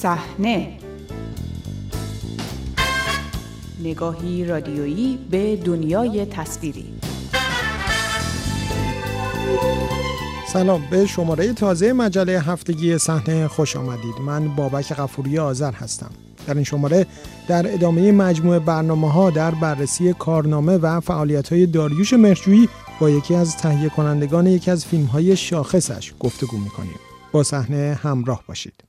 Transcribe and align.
صحنه. 0.00 0.78
نگاهی 3.82 4.44
رادیویی 4.44 5.18
به 5.30 5.56
دنیای 5.56 6.26
تصویری. 6.26 6.84
سلام 10.52 10.82
به 10.90 11.06
شماره 11.06 11.52
تازه 11.52 11.92
مجله 11.92 12.40
هفتگی 12.40 12.98
صحنه 12.98 13.48
خوش 13.48 13.76
آمدید. 13.76 14.14
من 14.26 14.48
بابک 14.48 14.92
غفوری 14.92 15.38
آذر 15.38 15.72
هستم. 15.72 16.10
در 16.46 16.54
این 16.54 16.64
شماره 16.64 17.06
در 17.48 17.74
ادامه 17.74 18.12
مجموعه 18.12 18.58
برنامه 18.58 19.12
ها 19.12 19.30
در 19.30 19.50
بررسی 19.50 20.12
کارنامه 20.12 20.76
و 20.76 21.00
فعالیت 21.00 21.52
های 21.52 21.66
داریوش 21.66 22.12
مرجویی 22.12 22.68
با 23.00 23.10
یکی 23.10 23.34
از 23.34 23.56
تهیه 23.56 23.88
کنندگان 23.88 24.46
یکی 24.46 24.70
از 24.70 24.86
فیلم 24.86 25.06
های 25.06 25.36
شاخصش 25.36 26.12
گفتگو 26.20 26.58
می‌کنیم. 26.58 26.98
با 27.32 27.42
صحنه 27.42 27.98
همراه 28.02 28.44
باشید. 28.48 28.87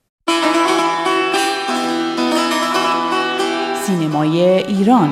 سینمای 3.90 4.42
ایران 4.42 5.10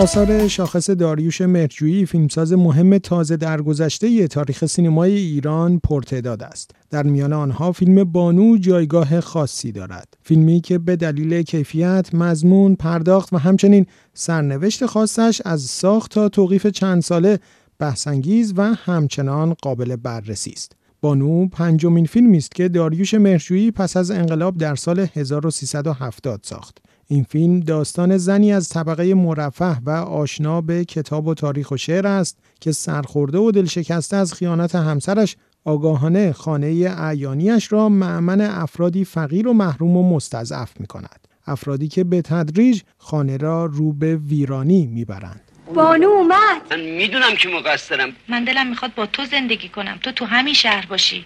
آثار 0.00 0.48
شاخص 0.48 0.90
داریوش 0.90 1.40
مرجویی 1.40 2.06
فیلمساز 2.06 2.52
مهم 2.52 2.98
تازه 2.98 3.36
درگذشته 3.36 4.28
تاریخ 4.28 4.66
سینمای 4.66 5.16
ایران 5.16 5.78
پرتعداد 5.78 6.42
است. 6.42 6.70
در 6.90 7.02
میان 7.02 7.32
آنها 7.32 7.72
فیلم 7.72 8.04
بانو 8.04 8.58
جایگاه 8.58 9.20
خاصی 9.20 9.72
دارد. 9.72 10.16
فیلمی 10.22 10.60
که 10.60 10.78
به 10.78 10.96
دلیل 10.96 11.42
کیفیت، 11.42 12.14
مضمون، 12.14 12.74
پرداخت 12.74 13.32
و 13.32 13.38
همچنین 13.38 13.86
سرنوشت 14.14 14.86
خاصش 14.86 15.42
از 15.44 15.62
ساخت 15.62 16.10
تا 16.10 16.28
توقیف 16.28 16.66
چند 16.66 17.02
ساله 17.02 17.38
بحثانگیز 17.78 18.54
و 18.56 18.62
همچنان 18.62 19.54
قابل 19.62 19.96
بررسی 19.96 20.50
است. 20.50 20.77
بانو 21.00 21.48
پنجمین 21.48 22.06
فیلمی 22.06 22.36
است 22.36 22.54
که 22.54 22.68
داریوش 22.68 23.14
مرجویی 23.14 23.70
پس 23.70 23.96
از 23.96 24.10
انقلاب 24.10 24.58
در 24.58 24.74
سال 24.74 25.06
1370 25.14 26.40
ساخت. 26.42 26.78
این 27.06 27.24
فیلم 27.24 27.60
داستان 27.60 28.16
زنی 28.16 28.52
از 28.52 28.68
طبقه 28.68 29.14
مرفه 29.14 29.78
و 29.86 29.90
آشنا 29.90 30.60
به 30.60 30.84
کتاب 30.84 31.26
و 31.26 31.34
تاریخ 31.34 31.70
و 31.70 31.76
شعر 31.76 32.06
است 32.06 32.38
که 32.60 32.72
سرخورده 32.72 33.38
و 33.38 33.50
دلشکسته 33.50 34.16
از 34.16 34.34
خیانت 34.34 34.74
همسرش 34.74 35.36
آگاهانه 35.64 36.32
خانه 36.32 36.94
اعیانیش 36.98 37.72
را 37.72 37.88
معمن 37.88 38.40
افرادی 38.40 39.04
فقیر 39.04 39.48
و 39.48 39.52
محروم 39.52 39.96
و 39.96 40.14
مستضعف 40.14 40.80
می 40.80 40.86
کند. 40.86 41.28
افرادی 41.46 41.88
که 41.88 42.04
به 42.04 42.22
تدریج 42.22 42.82
خانه 42.98 43.36
را 43.36 43.66
رو 43.66 43.92
به 43.92 44.16
ویرانی 44.16 44.86
می‌برند. 44.86 45.47
بانو 45.74 46.08
اومد. 46.08 46.62
من 46.70 46.80
می‌دونم 46.80 47.36
که 47.36 47.48
مقصرم. 47.48 48.16
من 48.28 48.44
دلم 48.44 48.66
می‌خواد 48.66 48.94
با 48.94 49.06
تو 49.06 49.24
زندگی 49.24 49.68
کنم. 49.68 49.98
تو 50.02 50.12
تو 50.12 50.24
همین 50.24 50.54
شهر 50.54 50.86
باشی. 50.86 51.24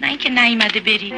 نه 0.00 0.08
اینکه 0.08 0.30
نیومده 0.30 0.80
بری. 0.80 1.12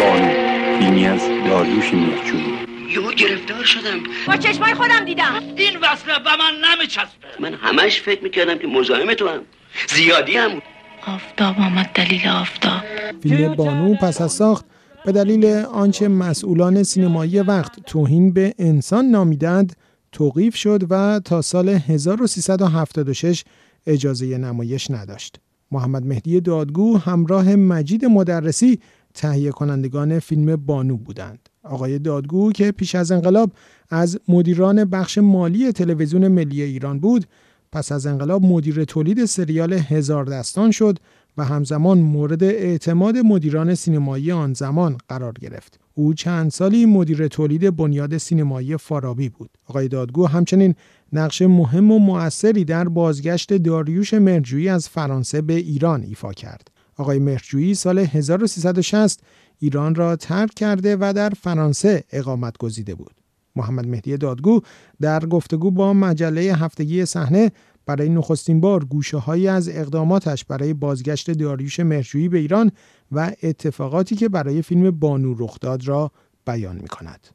بانو. 0.00 0.30
فیلمی 0.78 1.06
از 1.06 1.20
داریوش 1.48 1.94
مرجویی 1.94 2.54
یهو 2.90 3.12
گرفتار 3.12 3.64
شدم. 3.64 4.00
با 4.26 4.36
چشمای 4.36 4.74
خودم 4.74 5.04
دیدم. 5.04 5.42
این 5.56 5.76
وصله 5.76 6.18
به 6.18 6.30
من 6.36 6.70
نمیچسبه. 6.70 7.26
من 7.40 7.54
همش 7.54 8.00
فکر 8.00 8.22
می‌کردم 8.22 8.58
که 8.58 8.66
مزاحم 8.66 9.14
تو 9.14 9.28
هم. 9.28 9.40
زیادی 9.88 10.36
هم. 10.36 10.62
آفتاب 11.06 11.56
آمد 11.58 11.90
دلیل 11.94 12.28
آفتاب. 12.28 12.82
فیلم 13.22 13.54
بانو 13.54 13.94
پس 13.94 14.20
از 14.20 14.32
ساخت. 14.32 14.64
به 15.04 15.12
دلیل 15.12 15.46
آنچه 15.72 16.08
مسئولان 16.08 16.82
سینمایی 16.82 17.40
وقت 17.40 17.80
توهین 17.86 18.32
به 18.32 18.54
انسان 18.58 19.04
نامیدند 19.04 19.76
توقیف 20.12 20.56
شد 20.56 20.86
و 20.90 21.20
تا 21.24 21.42
سال 21.42 21.68
1376 21.68 23.44
اجازه 23.86 24.38
نمایش 24.38 24.90
نداشت. 24.90 25.40
محمد 25.70 26.06
مهدی 26.06 26.40
دادگو 26.40 26.98
همراه 26.98 27.56
مجید 27.56 28.04
مدرسی 28.04 28.80
تهیه 29.14 29.50
کنندگان 29.50 30.18
فیلم 30.18 30.56
بانو 30.56 30.96
بودند. 30.96 31.48
آقای 31.62 31.98
دادگو 31.98 32.52
که 32.52 32.72
پیش 32.72 32.94
از 32.94 33.12
انقلاب 33.12 33.52
از 33.90 34.18
مدیران 34.28 34.84
بخش 34.84 35.18
مالی 35.18 35.72
تلویزیون 35.72 36.28
ملی 36.28 36.62
ایران 36.62 37.00
بود، 37.00 37.26
پس 37.72 37.92
از 37.92 38.06
انقلاب 38.06 38.42
مدیر 38.42 38.84
تولید 38.84 39.24
سریال 39.24 39.72
هزار 39.72 40.24
دستان 40.24 40.70
شد 40.70 40.98
و 41.36 41.44
همزمان 41.44 41.98
مورد 41.98 42.44
اعتماد 42.44 43.16
مدیران 43.16 43.74
سینمایی 43.74 44.32
آن 44.32 44.52
زمان 44.54 44.98
قرار 45.08 45.32
گرفت. 45.32 45.79
او 45.94 46.14
چند 46.14 46.50
سالی 46.50 46.86
مدیر 46.86 47.28
تولید 47.28 47.76
بنیاد 47.76 48.18
سینمایی 48.18 48.76
فارابی 48.76 49.28
بود. 49.28 49.50
آقای 49.66 49.88
دادگو 49.88 50.26
همچنین 50.26 50.74
نقش 51.12 51.42
مهم 51.42 51.90
و 51.90 51.98
مؤثری 51.98 52.64
در 52.64 52.88
بازگشت 52.88 53.52
داریوش 53.52 54.14
مرجویی 54.14 54.68
از 54.68 54.88
فرانسه 54.88 55.42
به 55.42 55.54
ایران 55.54 56.02
ایفا 56.02 56.32
کرد. 56.32 56.68
آقای 56.96 57.18
مرجویی 57.18 57.74
سال 57.74 57.98
1360 57.98 59.20
ایران 59.58 59.94
را 59.94 60.16
ترک 60.16 60.54
کرده 60.54 60.96
و 60.96 61.12
در 61.16 61.30
فرانسه 61.30 62.04
اقامت 62.12 62.58
گزیده 62.58 62.94
بود. 62.94 63.14
محمد 63.56 63.86
مهدی 63.86 64.16
دادگو 64.16 64.60
در 65.00 65.26
گفتگو 65.26 65.70
با 65.70 65.92
مجله 65.92 66.40
هفتگی 66.40 67.06
صحنه 67.06 67.52
برای 67.90 68.08
نخستین 68.08 68.60
بار 68.60 68.84
گوشه 68.84 69.16
هایی 69.16 69.48
از 69.48 69.68
اقداماتش 69.68 70.44
برای 70.44 70.74
بازگشت 70.74 71.30
داریوش 71.30 71.80
مرجویی 71.80 72.28
به 72.28 72.38
ایران 72.38 72.72
و 73.12 73.32
اتفاقاتی 73.42 74.16
که 74.16 74.28
برای 74.28 74.62
فیلم 74.62 74.90
بانو 74.90 75.34
رخ 75.38 75.60
داد 75.60 75.88
را 75.88 76.10
بیان 76.46 76.76
می 76.76 76.88
کند. 76.88 77.28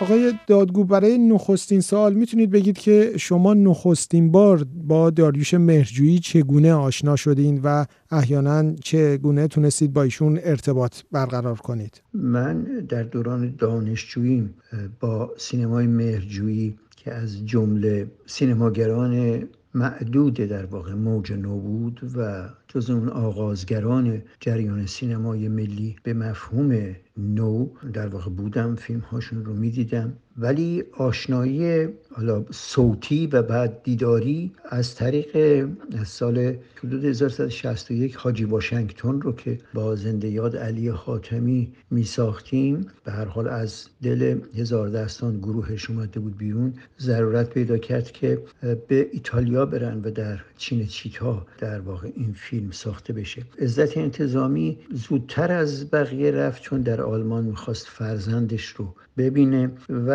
آقای 0.00 0.32
دادگو 0.46 0.84
برای 0.84 1.18
نخستین 1.18 1.80
سال 1.80 2.14
می‌تونید 2.14 2.50
بگید 2.50 2.78
که 2.78 3.12
شما 3.18 3.54
نخستین 3.54 4.30
بار 4.30 4.64
با 4.64 5.10
داریوش 5.10 5.54
مهرجویی 5.54 6.18
چگونه 6.18 6.74
آشنا 6.74 7.16
شدین 7.16 7.60
و 7.64 7.84
احیانا 8.10 8.74
چگونه 8.74 9.48
تونستید 9.48 9.92
با 9.92 10.02
ایشون 10.02 10.40
ارتباط 10.42 11.00
برقرار 11.12 11.56
کنید؟ 11.56 12.02
من 12.14 12.62
در 12.88 13.02
دوران 13.02 13.54
دانشجوییم 13.58 14.54
با 15.00 15.30
سینمای 15.38 15.86
مهرجویی 15.86 16.78
که 16.96 17.12
از 17.12 17.46
جمله 17.46 18.10
سینماگران 18.26 19.42
معدود 19.76 20.34
در 20.34 20.66
واقع 20.66 20.94
موج 20.94 21.32
نو 21.32 21.60
بود 21.60 22.00
و 22.16 22.48
جز 22.68 22.90
اون 22.90 23.08
آغازگران 23.08 24.22
جریان 24.40 24.86
سینمای 24.86 25.48
ملی 25.48 25.96
به 26.02 26.14
مفهوم 26.14 26.96
نو 27.16 27.68
در 27.92 28.08
واقع 28.08 28.30
بودم 28.30 28.74
فیلم 28.74 29.00
هاشون 29.00 29.44
رو 29.44 29.54
می‌دیدم. 29.54 30.12
ولی 30.38 30.84
آشنایی 30.98 31.88
حالا 32.16 32.44
صوتی 32.50 33.26
و 33.26 33.42
بعد 33.42 33.82
دیداری 33.82 34.52
از 34.64 34.94
طریق 34.94 35.66
سال 36.04 36.56
حدود 36.84 37.04
1361 37.04 38.14
حاجی 38.14 38.44
واشنگتن 38.44 39.20
رو 39.20 39.32
که 39.32 39.58
با 39.74 39.96
زنده 39.96 40.28
یاد 40.28 40.56
علی 40.56 40.88
حاتمی 40.88 41.72
می 41.90 42.04
ساختیم 42.04 42.86
به 43.04 43.12
هر 43.12 43.24
حال 43.24 43.48
از 43.48 43.86
دل 44.02 44.38
هزار 44.54 44.88
دستان 44.88 45.38
گروهش 45.38 45.90
اومده 45.90 46.20
بود 46.20 46.36
بیرون. 46.36 46.74
ضرورت 47.00 47.50
پیدا 47.50 47.78
کرد 47.78 48.12
که 48.12 48.42
به 48.88 49.08
ایتالیا 49.12 49.66
برن 49.66 50.00
و 50.00 50.10
در 50.10 50.40
چین 50.56 50.86
چیتا 50.86 51.46
در 51.58 51.80
واقع 51.80 52.08
این 52.16 52.32
فیلم 52.32 52.70
ساخته 52.70 53.12
بشه. 53.12 53.42
عزت 53.58 53.98
انتظامی 53.98 54.78
زودتر 54.92 55.52
از 55.52 55.90
بقیه 55.90 56.30
رفت 56.30 56.62
چون 56.62 56.82
در 56.82 57.00
آلمان 57.00 57.44
می‌خواست 57.44 57.86
فرزندش 57.86 58.66
رو 58.66 58.94
ببینه 59.16 59.70
و 59.88 60.12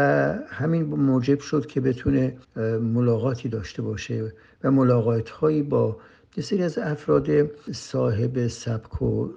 همین 0.47 0.83
موجب 0.83 1.39
شد 1.39 1.65
که 1.65 1.81
بتونه 1.91 2.37
ملاقاتی 2.79 3.49
داشته 3.49 3.81
باشه 3.81 4.31
و 4.63 4.71
ملاقات 4.71 5.29
هایی 5.29 5.63
با 5.63 5.97
یه 6.37 6.43
سری 6.43 6.63
از 6.63 6.77
افراد 6.77 7.27
صاحب 7.71 8.47
سبک 8.47 9.01
و 9.01 9.29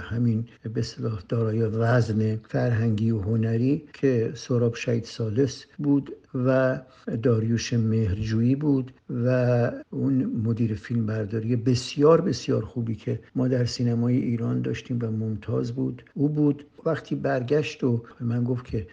همین 0.00 0.44
به 0.74 0.80
اصطلاح 0.80 1.22
دارای 1.28 1.62
وزن 1.62 2.36
فرهنگی 2.36 3.10
و 3.10 3.20
هنری 3.20 3.84
که 3.92 4.32
سراب 4.34 4.74
شهید 4.74 5.04
سالس 5.04 5.64
بود 5.78 6.12
و 6.34 6.80
داریوش 7.22 7.72
مهرجویی 7.72 8.54
بود 8.54 8.92
و 9.24 9.70
اون 9.90 10.24
مدیر 10.24 10.74
فیلم 10.74 11.06
برداری 11.06 11.56
بسیار 11.56 12.20
بسیار 12.20 12.64
خوبی 12.64 12.94
که 12.94 13.20
ما 13.34 13.48
در 13.48 13.64
سینمای 13.64 14.16
ایران 14.16 14.62
داشتیم 14.62 14.98
و 15.02 15.10
ممتاز 15.10 15.72
بود. 15.72 16.02
او 16.14 16.28
بود. 16.28 16.64
وقتی 16.86 17.14
برگشت 17.14 17.84
و 17.84 18.02
من 18.20 18.44
گفت 18.44 18.64
که 18.64 18.86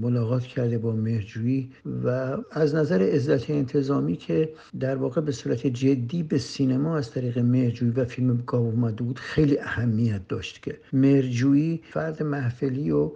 ملاقات 0.00 0.42
کرده 0.42 0.78
با 0.78 0.92
مهرجویی 0.92 1.70
و 2.04 2.36
از 2.50 2.74
نظر 2.74 3.02
عزت 3.02 3.50
انتظامی 3.50 4.16
که 4.16 4.48
در 4.80 4.96
واقع 4.96 5.20
به 5.20 5.32
صورت 5.32 5.66
جدی 5.66 6.22
به 6.22 6.38
سینما 6.38 6.96
از 6.96 7.10
طریق 7.10 7.38
مهرجویی 7.38 7.92
و 7.92 8.04
فیلم 8.04 8.42
گاو 8.46 8.66
اومده 8.66 9.02
بود 9.02 9.18
خیلی 9.18 9.58
اهمیت 9.58 10.15
داشت 10.28 10.62
که 10.62 10.78
مهرجویی 10.92 11.80
فرد 11.92 12.22
محفلی 12.22 12.90
و 12.90 13.10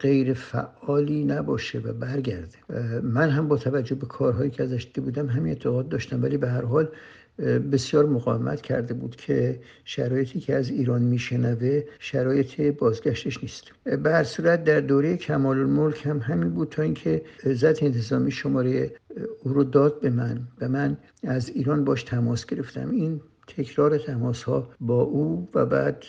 غیر 0.00 0.34
فعالی 0.34 1.24
نباشه 1.24 1.78
و 1.78 1.92
برگرده. 1.92 2.58
من 3.02 3.30
هم 3.30 3.48
با 3.48 3.56
توجه 3.56 3.94
به 3.94 4.06
کارهایی 4.06 4.50
که 4.50 4.62
ازش 4.62 4.84
دیده 4.84 5.00
بودم 5.00 5.26
همین 5.26 5.48
اعتقاد 5.48 5.88
داشتم 5.88 6.22
ولی 6.22 6.36
به 6.36 6.48
هر 6.48 6.64
حال 6.64 6.88
بسیار 7.72 8.06
مقاومت 8.06 8.60
کرده 8.60 8.94
بود 8.94 9.16
که 9.16 9.60
شرایطی 9.84 10.40
که 10.40 10.54
از 10.54 10.70
ایران 10.70 11.02
میشنوه 11.02 11.82
شرایط 11.98 12.60
بازگشتش 12.60 13.42
نیست. 13.42 13.64
به 14.02 14.12
هر 14.12 14.24
صورت 14.24 14.64
در 14.64 14.80
دوره 14.80 15.16
کمال 15.16 15.58
الملک 15.58 16.06
هم 16.06 16.18
همین 16.18 16.50
بود 16.50 16.68
تا 16.68 16.82
اینکه 16.82 17.22
عزت 17.44 17.82
انتظامی 17.82 18.30
شماره 18.30 18.92
او 19.42 19.52
رو 19.52 19.64
داد 19.64 20.00
به 20.00 20.10
من 20.10 20.40
و 20.60 20.68
من 20.68 20.96
از 21.22 21.48
ایران 21.48 21.84
باش 21.84 22.02
تماس 22.02 22.46
گرفتم. 22.46 22.90
این 22.90 23.20
تکرار 23.46 23.98
تماس 23.98 24.42
ها 24.42 24.68
با 24.80 25.02
او 25.02 25.48
و 25.54 25.66
بعد 25.66 26.04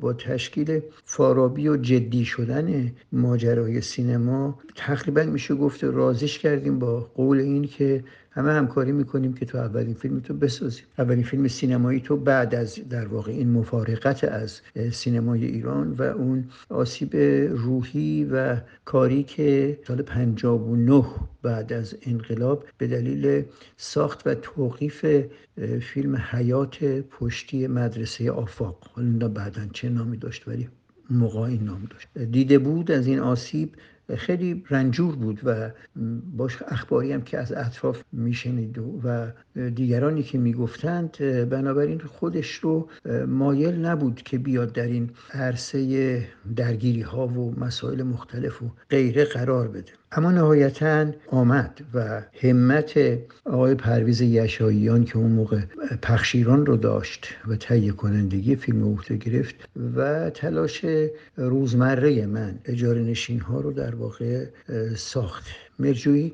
با 0.00 0.12
تشکیل 0.12 0.80
فارابی 1.04 1.68
و 1.68 1.76
جدی 1.76 2.24
شدن 2.24 2.92
ماجرای 3.12 3.80
سینما 3.80 4.58
تقریبا 4.74 5.22
میشه 5.22 5.54
گفت 5.54 5.84
رازش 5.84 6.38
کردیم 6.38 6.78
با 6.78 7.00
قول 7.00 7.38
این 7.38 7.64
که 7.64 8.04
همه 8.30 8.52
همکاری 8.52 8.92
می‌کنیم 8.92 9.32
که 9.32 9.46
تو 9.46 9.58
اولین 9.58 9.94
فیلم 9.94 10.20
تو 10.20 10.34
بسازیم. 10.34 10.84
اولین 10.98 11.24
فیلم 11.24 11.48
سینمایی 11.48 12.00
تو 12.00 12.16
بعد 12.16 12.54
از 12.54 12.88
در 12.90 13.06
واقع 13.08 13.32
این 13.32 13.50
مفارقت 13.50 14.24
از 14.24 14.60
سینمای 14.92 15.44
ایران 15.44 15.92
و 15.92 16.02
اون 16.02 16.44
آسیب 16.68 17.16
روحی 17.50 18.24
و 18.32 18.56
کاری 18.84 19.22
که 19.22 19.78
سال 19.86 20.02
59 20.02 21.04
بعد 21.42 21.72
از 21.72 21.96
انقلاب 22.02 22.64
به 22.78 22.86
دلیل 22.86 23.44
ساخت 23.76 24.26
و 24.26 24.34
توقیف 24.34 25.06
فیلم 25.80 26.16
حیات 26.30 26.84
پشتی 26.84 27.66
مدرسه 27.66 28.30
آفاق. 28.30 28.90
حالا 28.94 29.28
بعدا 29.28 29.62
چه 29.72 29.88
نامی 29.88 30.16
داشت 30.16 30.48
ولی 30.48 30.68
موقع 31.10 31.40
این 31.40 31.64
نام 31.64 31.88
داشت. 31.90 32.18
دیده 32.18 32.58
بود 32.58 32.90
از 32.90 33.06
این 33.06 33.18
آسیب 33.18 33.76
خیلی 34.16 34.64
رنجور 34.70 35.16
بود 35.16 35.40
و 35.44 35.70
باش 36.36 36.62
اخباری 36.68 37.12
هم 37.12 37.22
که 37.22 37.38
از 37.38 37.52
اطراف 37.52 38.02
میشنید 38.12 38.78
و 38.78 39.32
دیگرانی 39.70 40.22
که 40.22 40.38
می‌گفتند 40.38 41.16
بنابراین 41.48 42.00
خودش 42.00 42.54
رو 42.54 42.88
مایل 43.26 43.74
نبود 43.74 44.22
که 44.22 44.38
بیاد 44.38 44.72
در 44.72 44.86
این 44.86 45.10
عرصه 45.32 46.28
درگیری 46.56 47.00
ها 47.00 47.28
و 47.28 47.60
مسائل 47.60 48.02
مختلف 48.02 48.62
و 48.62 48.70
غیره 48.90 49.24
قرار 49.24 49.68
بده. 49.68 49.92
اما 50.12 50.30
نهایتا 50.30 51.06
آمد 51.30 51.80
و 51.94 52.22
همت 52.42 52.92
آقای 53.44 53.74
پرویز 53.74 54.20
یشاییان 54.20 55.04
که 55.04 55.16
اون 55.18 55.30
موقع 55.30 55.60
پخشیران 56.02 56.66
رو 56.66 56.76
داشت 56.76 57.28
و 57.48 57.56
تهیه 57.56 57.92
کنندگی 57.92 58.56
فیلم 58.56 58.82
اوته 58.82 59.16
گرفت 59.16 59.54
و 59.96 60.30
تلاش 60.30 60.84
روزمره 61.36 62.26
من 62.26 62.58
اجاره 62.64 63.02
نشین 63.02 63.40
ها 63.40 63.60
رو 63.60 63.72
در 63.72 63.94
واقع 63.94 64.44
ساخت. 64.96 65.44
مرجویی 65.78 66.32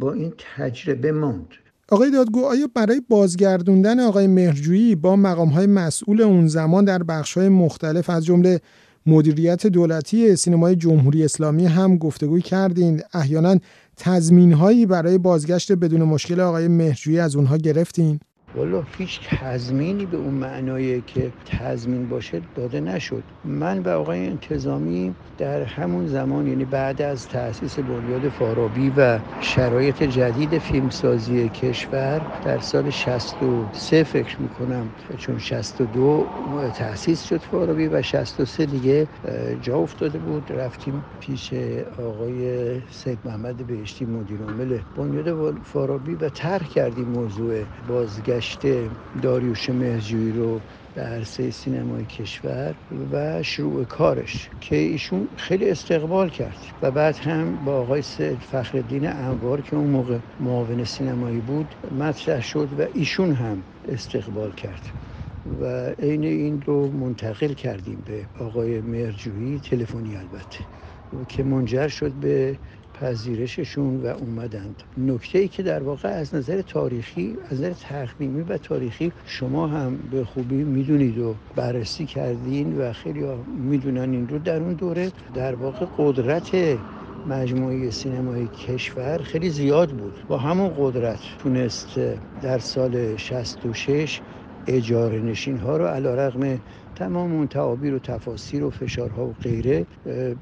با 0.00 0.12
این 0.12 0.32
تجربه 0.56 1.12
ماند. 1.12 1.48
آقای 1.88 2.10
دادگو 2.10 2.44
آیا 2.44 2.68
برای 2.74 3.02
بازگردوندن 3.08 4.00
آقای 4.00 4.26
مهرجویی 4.26 4.94
با 4.94 5.16
مقام 5.16 5.48
های 5.48 5.66
مسئول 5.66 6.22
اون 6.22 6.46
زمان 6.46 6.84
در 6.84 7.02
بخش 7.02 7.38
های 7.38 7.48
مختلف 7.48 8.10
از 8.10 8.24
جمله 8.24 8.60
مدیریت 9.06 9.66
دولتی 9.66 10.36
سینمای 10.36 10.76
جمهوری 10.76 11.24
اسلامی 11.24 11.66
هم 11.66 11.98
گفتگوی 11.98 12.42
کردین. 12.42 13.02
احیانا 13.12 13.56
تضمین 13.96 14.52
هایی 14.52 14.86
برای 14.86 15.18
بازگشت 15.18 15.72
بدون 15.72 16.02
مشکل 16.02 16.40
آقای 16.40 16.68
مهرجویی 16.68 17.18
از 17.18 17.36
اونها 17.36 17.56
گرفتین. 17.56 18.20
والا 18.54 18.82
هیچ 18.98 19.20
تضمینی 19.28 20.06
به 20.06 20.16
اون 20.16 20.34
معنایی 20.34 21.02
که 21.02 21.32
تضمین 21.44 22.08
باشه 22.08 22.42
داده 22.54 22.80
نشد. 22.80 23.24
من 23.44 23.78
و 23.78 23.88
آقای 23.88 24.26
انتظامی 24.26 25.14
در 25.38 25.62
همون 25.62 26.06
زمان 26.06 26.46
یعنی 26.46 26.64
بعد 26.64 27.02
از 27.02 27.28
تأسیس 27.28 27.78
بنیاد 27.78 28.28
فارابی 28.28 28.92
و 28.96 29.18
شرایط 29.40 30.02
جدید 30.02 30.58
فیلمسازی 30.58 31.48
کشور 31.48 32.22
در 32.44 32.58
سال 32.58 32.90
63 32.90 34.04
فکر 34.04 34.42
می‌کنم 34.42 34.90
چون 35.18 35.38
62 35.38 36.26
تأسیس 36.74 37.22
شد 37.22 37.40
فارابی 37.40 37.86
و 37.86 38.02
63 38.02 38.66
دیگه 38.66 39.06
جا 39.62 39.76
افتاده 39.76 40.18
بود. 40.18 40.52
رفتیم 40.52 41.04
پیش 41.20 41.52
آقای 41.98 42.80
سید 42.90 43.18
محمد 43.24 43.56
بهشتی 43.66 44.04
مدیر 44.04 44.42
عامل 44.42 44.78
بنیاد 44.96 45.54
فارابی 45.64 46.14
و 46.14 46.28
طرح 46.28 46.68
کردیم 46.68 47.08
موضوع 47.08 47.64
بازگشت 47.88 48.43
رشته 48.44 48.90
داریوش 49.22 49.70
مهرجویی 49.70 50.32
رو 50.32 50.62
به 50.94 51.00
عرصه 51.02 51.50
سینمای 51.50 52.06
کشور 52.06 52.76
و 53.12 53.42
شروع 53.42 53.84
کارش 53.84 54.50
که 54.60 54.76
ایشون 54.76 55.28
خیلی 55.36 55.70
استقبال 55.70 56.28
کرد 56.28 56.58
و 56.82 56.90
بعد 56.90 57.16
هم 57.16 57.64
با 57.64 57.80
آقای 57.80 58.02
سید 58.02 58.42
فخردین 58.42 59.08
انوار 59.08 59.60
که 59.60 59.76
اون 59.76 59.90
موقع 59.90 60.18
معاون 60.38 60.84
سینمایی 60.84 61.40
بود 61.40 61.74
مطرح 61.90 62.40
شد 62.42 62.80
و 62.80 62.86
ایشون 62.94 63.32
هم 63.32 63.64
استقبال 63.88 64.52
کرد 64.52 64.86
و 65.46 65.90
عین 65.98 66.24
این 66.24 66.62
رو 66.62 66.90
منتقل 66.92 67.52
کردیم 67.52 68.02
به 68.06 68.28
آقای 68.38 68.80
مرجویی 68.80 69.60
تلفنی 69.60 70.16
البته 70.16 70.68
که 71.28 71.42
منجر 71.42 71.88
شد 71.88 72.12
به 72.12 72.58
پذیرششون 73.00 74.02
و 74.02 74.06
اومدند. 74.06 74.82
نکته 74.98 75.38
ای 75.38 75.48
که 75.48 75.62
در 75.62 75.82
واقع 75.82 76.08
از 76.08 76.34
نظر 76.34 76.62
تاریخی 76.62 77.36
از 77.50 77.60
نظر 77.60 77.72
تخمیمی 77.72 78.42
و 78.42 78.58
تاریخی 78.58 79.12
شما 79.26 79.66
هم 79.66 79.98
به 80.10 80.24
خوبی 80.24 80.64
می‌دونید 80.64 81.18
و 81.18 81.34
بررسی 81.56 82.06
کردین 82.06 82.78
و 82.78 82.92
خیلی 82.92 83.24
می‌دونن 83.58 84.12
این 84.12 84.28
رو 84.28 84.38
در 84.38 84.56
اون 84.60 84.72
دوره. 84.72 85.12
در 85.34 85.54
واقع 85.54 85.86
قدرت 85.98 86.50
مجموعه 87.26 87.90
سینمای 87.90 88.46
کشور 88.46 89.18
خیلی 89.18 89.50
زیاد 89.50 89.90
بود. 89.90 90.12
با 90.28 90.38
همون 90.38 90.70
قدرت 90.78 91.18
تونست 91.38 91.98
در 92.42 92.58
سال 92.58 93.16
66 93.16 94.20
اجاره 94.66 95.18
نشین 95.18 95.58
ها 95.58 95.76
رو 95.76 95.86
علا 95.86 96.14
رقم 96.14 96.58
تمام 96.94 97.32
اون 97.32 97.48
تعابیر 97.48 97.94
و 97.94 97.98
تفاسیر 97.98 98.64
و 98.64 98.70
فشارها 98.70 99.26
و 99.26 99.32
غیره 99.32 99.86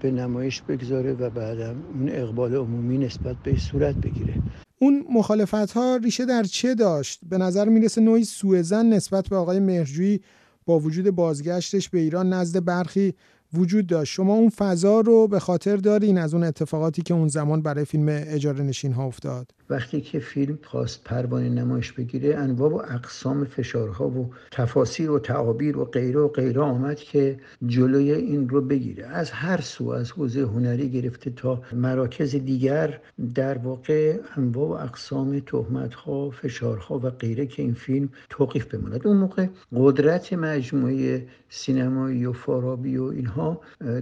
به 0.00 0.10
نمایش 0.10 0.62
بگذاره 0.62 1.12
و 1.12 1.30
بعدم 1.30 1.76
اون 1.94 2.08
اقبال 2.08 2.54
عمومی 2.54 2.98
نسبت 2.98 3.36
به 3.36 3.58
صورت 3.58 3.94
بگیره 3.94 4.34
اون 4.78 5.04
مخالفت 5.10 5.72
ها 5.72 5.96
ریشه 5.96 6.24
در 6.24 6.42
چه 6.42 6.74
داشت؟ 6.74 7.20
به 7.30 7.38
نظر 7.38 7.68
می‌رسه 7.68 8.00
نوعی 8.00 8.24
سوء 8.24 8.62
نسبت 8.72 9.28
به 9.28 9.36
آقای 9.36 9.60
مهرجویی 9.60 10.20
با 10.66 10.78
وجود 10.78 11.10
بازگشتش 11.10 11.88
به 11.88 11.98
ایران 11.98 12.32
نزد 12.32 12.64
برخی 12.64 13.14
وجود 13.54 13.86
داشت. 13.86 14.12
شما 14.12 14.34
اون 14.34 14.48
فضا 14.48 15.00
رو 15.00 15.28
به 15.28 15.38
خاطر 15.38 15.76
دارین 15.76 16.18
از 16.18 16.34
اون 16.34 16.44
اتفاقاتی 16.44 17.02
که 17.02 17.14
اون 17.14 17.28
زمان 17.28 17.62
برای 17.62 17.84
فیلم 17.84 18.06
اجاره 18.08 18.62
نشین 18.62 18.92
ها 18.92 19.04
افتاد. 19.04 19.50
وقتی 19.70 20.00
که 20.00 20.18
فیلم 20.18 20.58
خواست 20.62 21.04
پروانه 21.04 21.48
نمایش 21.48 21.92
بگیره 21.92 22.36
انواع 22.36 22.70
و 22.70 22.74
اقسام 22.74 23.44
فشارها 23.44 24.08
و 24.08 24.30
تفاسیر 24.50 25.10
و 25.10 25.18
تعابیر 25.18 25.78
و 25.78 25.84
غیره 25.84 26.20
و 26.20 26.28
غیره 26.28 26.60
آمد 26.60 26.96
که 26.96 27.40
جلوی 27.66 28.12
این 28.12 28.48
رو 28.48 28.60
بگیره. 28.60 29.06
از 29.06 29.30
هر 29.30 29.60
سو 29.60 29.88
از 29.88 30.10
حوزه 30.10 30.40
هنری 30.40 30.90
گرفته 30.90 31.30
تا 31.30 31.62
مراکز 31.72 32.36
دیگر 32.36 33.00
در 33.34 33.58
واقع 33.58 34.18
انواع 34.36 34.68
و 34.68 34.84
اقسام 34.84 35.40
تهمتها 35.40 36.30
فشارها 36.30 36.98
و 36.98 37.10
غیره 37.10 37.46
که 37.46 37.62
این 37.62 37.74
فیلم 37.74 38.08
توقیف 38.30 38.74
بماند. 38.74 39.06
اون 39.06 39.16
موقع 39.16 39.46
قدرت 39.76 40.32
مجموعه 40.32 41.26
سینمایی 41.48 42.26
و 42.26 42.32
فارابی 42.32 42.96
و 42.96 43.04
اینها 43.04 43.41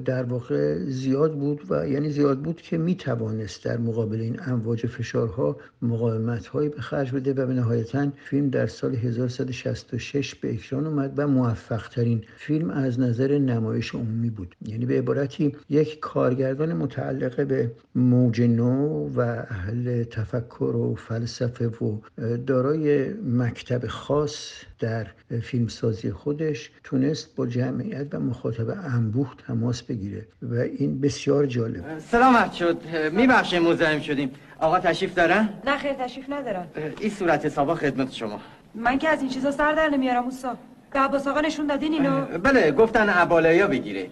در 0.04 0.22
واقع 0.22 0.78
زیاد 0.84 1.38
بود 1.38 1.60
و 1.70 1.88
یعنی 1.88 2.10
زیاد 2.10 2.38
بود 2.38 2.62
که 2.62 2.78
می 2.78 2.94
توانست 2.94 3.64
در 3.64 3.76
مقابل 3.76 4.20
این 4.20 4.40
امواج 4.46 4.86
فشارها 4.86 5.56
مقاومت 5.82 6.46
هایی 6.46 6.68
به 6.68 6.80
خرج 6.80 7.12
بده 7.12 7.32
و 7.32 7.46
به 7.46 7.54
نهایتا 7.54 8.10
فیلم 8.24 8.50
در 8.50 8.66
سال 8.66 8.94
1166 8.94 10.34
به 10.34 10.52
اکران 10.52 10.86
اومد 10.86 11.12
و 11.16 11.28
موفق 11.28 11.88
ترین 11.88 12.24
فیلم 12.36 12.70
از 12.70 13.00
نظر 13.00 13.38
نمایش 13.38 13.94
عمومی 13.94 14.30
بود. 14.30 14.56
یعنی 14.66 14.86
به 14.86 14.98
عبارتی 14.98 15.56
یک 15.68 16.00
کارگردان 16.00 16.72
متعلق 16.72 17.46
به 17.46 17.70
موج 17.94 18.42
نو 18.42 19.08
و 19.16 19.20
اهل 19.20 20.04
تفکر 20.04 20.76
و 20.76 20.94
فلسفه 20.94 21.68
و 21.68 21.98
دارای 22.46 23.12
مکتب 23.12 23.86
خاص 23.86 24.52
در 24.78 25.06
فیلمسازی 25.42 26.10
خودش 26.10 26.70
تونست 26.84 27.36
با 27.36 27.46
جمعیت 27.46 28.06
و 28.12 28.20
مخاطب 28.20 28.78
انبوه 28.94 29.29
تماس 29.46 29.82
بگیره 29.82 30.26
و 30.42 30.54
این 30.54 31.00
بسیار 31.00 31.46
جالب. 31.46 31.98
سلامت 31.98 32.52
شد. 32.52 32.82
میبخشه 33.12 33.60
مزاحم 33.60 34.00
شدیم. 34.00 34.30
آقا 34.58 34.78
تشریف 34.78 35.14
دارن؟ 35.14 35.48
نه 35.66 35.76
خیر 35.76 35.92
تشریف 35.92 36.30
ندارن. 36.30 36.66
این 37.00 37.10
صورت 37.10 37.46
حسابا 37.46 37.74
خدمت 37.74 38.12
شما. 38.12 38.40
من 38.74 38.98
که 38.98 39.08
از 39.08 39.20
این 39.20 39.30
چیزا 39.30 39.50
سر 39.50 39.72
در 39.72 39.88
نمیارم 39.88 40.24
اوستا 40.24 40.56
به 40.92 40.98
عباس 40.98 41.26
آقا 41.26 41.40
نشون 41.40 41.66
دادین 41.66 41.92
اینو؟ 41.92 42.38
بله 42.38 42.72
گفتن 42.72 43.08
عبالیا 43.08 43.66
بگیره. 43.66 44.10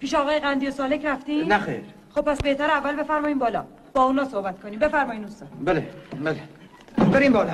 پیش 0.00 0.14
آقای 0.14 0.40
قندی 0.40 0.66
و 0.66 0.70
سالک 0.70 1.04
رفتین؟ 1.04 1.52
نه 1.52 1.58
خیر. 1.58 1.80
خب 2.14 2.20
پس 2.20 2.42
بهتر 2.42 2.70
اول 2.70 2.96
بفرمایین 2.96 3.38
بالا. 3.38 3.64
با 3.94 4.02
اونا 4.02 4.24
صحبت 4.24 4.60
کنیم. 4.60 4.78
بفرمایین 4.78 5.24
اوستا 5.24 5.46
بله 5.64 5.86
بله. 6.24 6.40
بریم 7.12 7.32
بالا. 7.32 7.52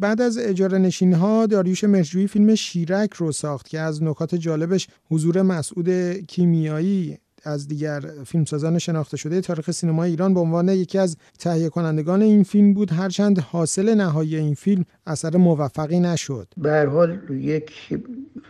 بعد 0.00 0.20
از 0.20 0.38
اجاره 0.38 0.78
نشین 0.78 1.12
ها 1.12 1.46
داریوش 1.46 1.84
مهرجویی 1.84 2.26
فیلم 2.26 2.54
شیرک 2.54 3.14
رو 3.14 3.32
ساخت 3.32 3.68
که 3.68 3.80
از 3.80 4.02
نکات 4.02 4.34
جالبش 4.34 4.88
حضور 5.10 5.42
مسعود 5.42 5.90
کیمیایی 6.12 7.18
از 7.44 7.68
دیگر 7.68 8.00
فیلمسازان 8.26 8.78
شناخته 8.78 9.16
شده 9.16 9.40
تاریخ 9.40 9.70
سینما 9.70 10.04
ایران 10.04 10.34
به 10.34 10.40
عنوان 10.40 10.68
یکی 10.68 10.98
از 10.98 11.16
تهیه 11.38 11.68
کنندگان 11.68 12.22
این 12.22 12.42
فیلم 12.42 12.74
بود. 12.74 12.92
هرچند 12.92 13.38
حاصل 13.38 13.94
نهایی 13.94 14.36
این 14.36 14.54
فیلم 14.54 14.84
اثر 15.06 15.36
موفقی 15.36 16.00
نشد. 16.00 16.48
به 16.56 16.86
حال 16.92 17.18
یک 17.30 17.72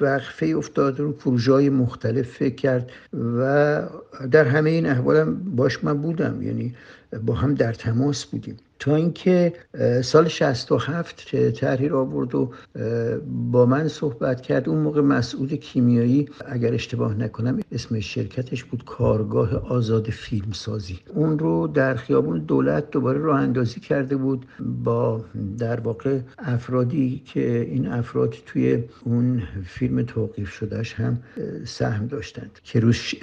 وقفه 0.00 0.46
افتاد 0.46 1.00
رو 1.00 1.12
پروژه 1.12 1.70
مختلف 1.70 2.26
فکر 2.30 2.54
کرد 2.54 2.90
و 3.38 3.82
در 4.30 4.44
همه 4.44 4.70
این 4.70 4.86
احوالم 4.86 5.34
باش 5.56 5.84
من 5.84 6.02
بودم. 6.02 6.42
یعنی 6.42 6.74
با 7.26 7.34
هم 7.34 7.54
در 7.54 7.72
تماس 7.72 8.24
بودیم. 8.24 8.56
تا 8.82 8.96
اینکه 8.96 9.52
سال 10.04 10.28
67 10.28 11.36
تحریر 11.50 11.94
آورد 11.94 12.34
و 12.34 12.50
با 13.52 13.66
من 13.66 13.88
صحبت 13.88 14.40
کرد. 14.40 14.68
اون 14.68 14.78
موقع 14.78 15.00
مسئول 15.00 15.56
کیمیایی 15.56 16.28
اگر 16.46 16.74
اشتباه 16.74 17.14
نکنم 17.14 17.60
اسم 17.72 18.00
شرکتش 18.00 18.64
بود 18.64 18.84
کارگاه 18.84 19.54
آزاد 19.54 20.10
فیلمسازی. 20.10 20.98
اون 21.14 21.38
رو 21.38 21.66
در 21.66 21.94
خیابون 21.94 22.38
دولت 22.38 22.90
دوباره 22.90 23.18
راه 23.18 23.40
اندازی 23.40 23.80
کرده 23.80 24.16
بود 24.16 24.46
با 24.84 25.24
در 25.58 25.80
واقع 25.80 26.18
افرادی 26.38 27.22
که 27.24 27.60
این 27.70 27.86
افراد 27.86 28.34
توی 28.46 28.84
اون 29.04 29.42
فیلم 29.66 30.02
توقیف 30.02 30.50
شدهش 30.50 30.94
هم 30.94 31.18
سهم 31.64 32.06
داشتند 32.06 32.58
که 32.64 32.80
روش 32.80 33.14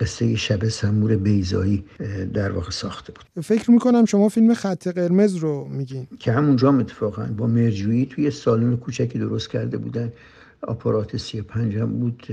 قصه 0.00 0.36
شب 0.36 0.68
سمور 0.68 1.16
بیزایی 1.16 1.84
در 2.34 2.52
واقع 2.52 2.70
ساخته 2.70 3.12
بود. 3.12 3.44
فکر 3.44 3.70
می‌کنم 3.70 4.04
شما 4.04 4.28
فیلم 4.28 4.54
خط 4.54 4.88
قرمز 5.08 5.36
رو 5.36 5.68
میگین؟ 5.70 6.06
که 6.18 6.32
همونجا 6.32 6.72
اتفاقا 6.72 7.26
با 7.36 7.46
مرجویی 7.46 8.06
توی 8.06 8.30
سالن 8.30 8.76
کوچکی 8.76 9.18
درست 9.18 9.50
کرده 9.50 9.78
بودن. 9.78 10.12
آپارات 10.62 11.16
سی 11.16 11.42
پنج 11.42 11.76
هم 11.76 11.98
بود. 11.98 12.26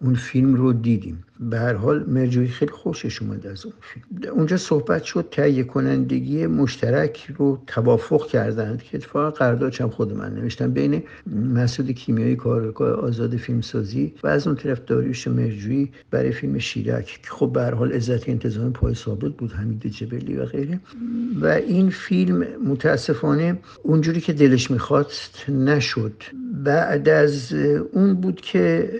اون 0.00 0.14
فیلم 0.14 0.54
رو 0.54 0.72
دیدیم. 0.72 1.24
به 1.40 1.58
هر 1.58 1.72
حال 1.72 2.04
مرجوی 2.08 2.48
خیلی 2.48 2.72
خوشش 2.72 3.22
اومد 3.22 3.46
از 3.46 3.64
اون 3.66 3.74
فیلم. 3.80 4.32
اونجا 4.32 4.56
صحبت 4.56 5.02
شد 5.02 5.28
تهیه 5.30 5.64
کنندگی 5.64 6.46
مشترک 6.46 7.30
رو 7.38 7.58
توافق 7.66 8.26
کردند 8.26 8.82
که 8.82 8.96
اتفاقا 8.96 9.30
قرارداد 9.30 9.74
هم 9.74 9.90
خود 9.90 10.16
من 10.16 10.34
نوشتم. 10.34 10.72
بین 10.72 11.02
مسعود 11.54 11.90
کیمیایی 11.90 12.36
کارگاه 12.36 12.90
آزاد 12.90 13.36
فیلمسازی 13.36 14.14
و 14.22 14.26
از 14.26 14.46
اون 14.46 14.56
طرف 14.56 14.80
داریوش 14.84 15.28
مرجویی 15.28 15.90
برای 16.10 16.32
فیلم 16.32 16.58
شیرک 16.58 17.06
که 17.06 17.30
خب 17.30 17.52
به 17.52 17.62
هر 17.62 17.74
حال 17.74 17.92
عزت 17.92 18.28
انتظام 18.28 18.72
پای 18.72 18.94
ثابت 18.94 19.32
بود 19.32 19.52
حمید 19.52 19.86
جبلی 19.86 20.36
و 20.36 20.44
غیره. 20.44 20.80
و 21.40 21.46
این 21.46 21.90
فیلم 21.90 22.46
متاسفانه 22.64 23.58
اونجوری 23.82 24.20
که 24.20 24.32
دلش 24.32 24.70
می‌خواست 24.70 25.50
نشد. 25.50 26.22
بعد 26.64 27.08
از 27.08 27.52
اون 27.92 28.14
بود 28.14 28.40
که 28.40 28.90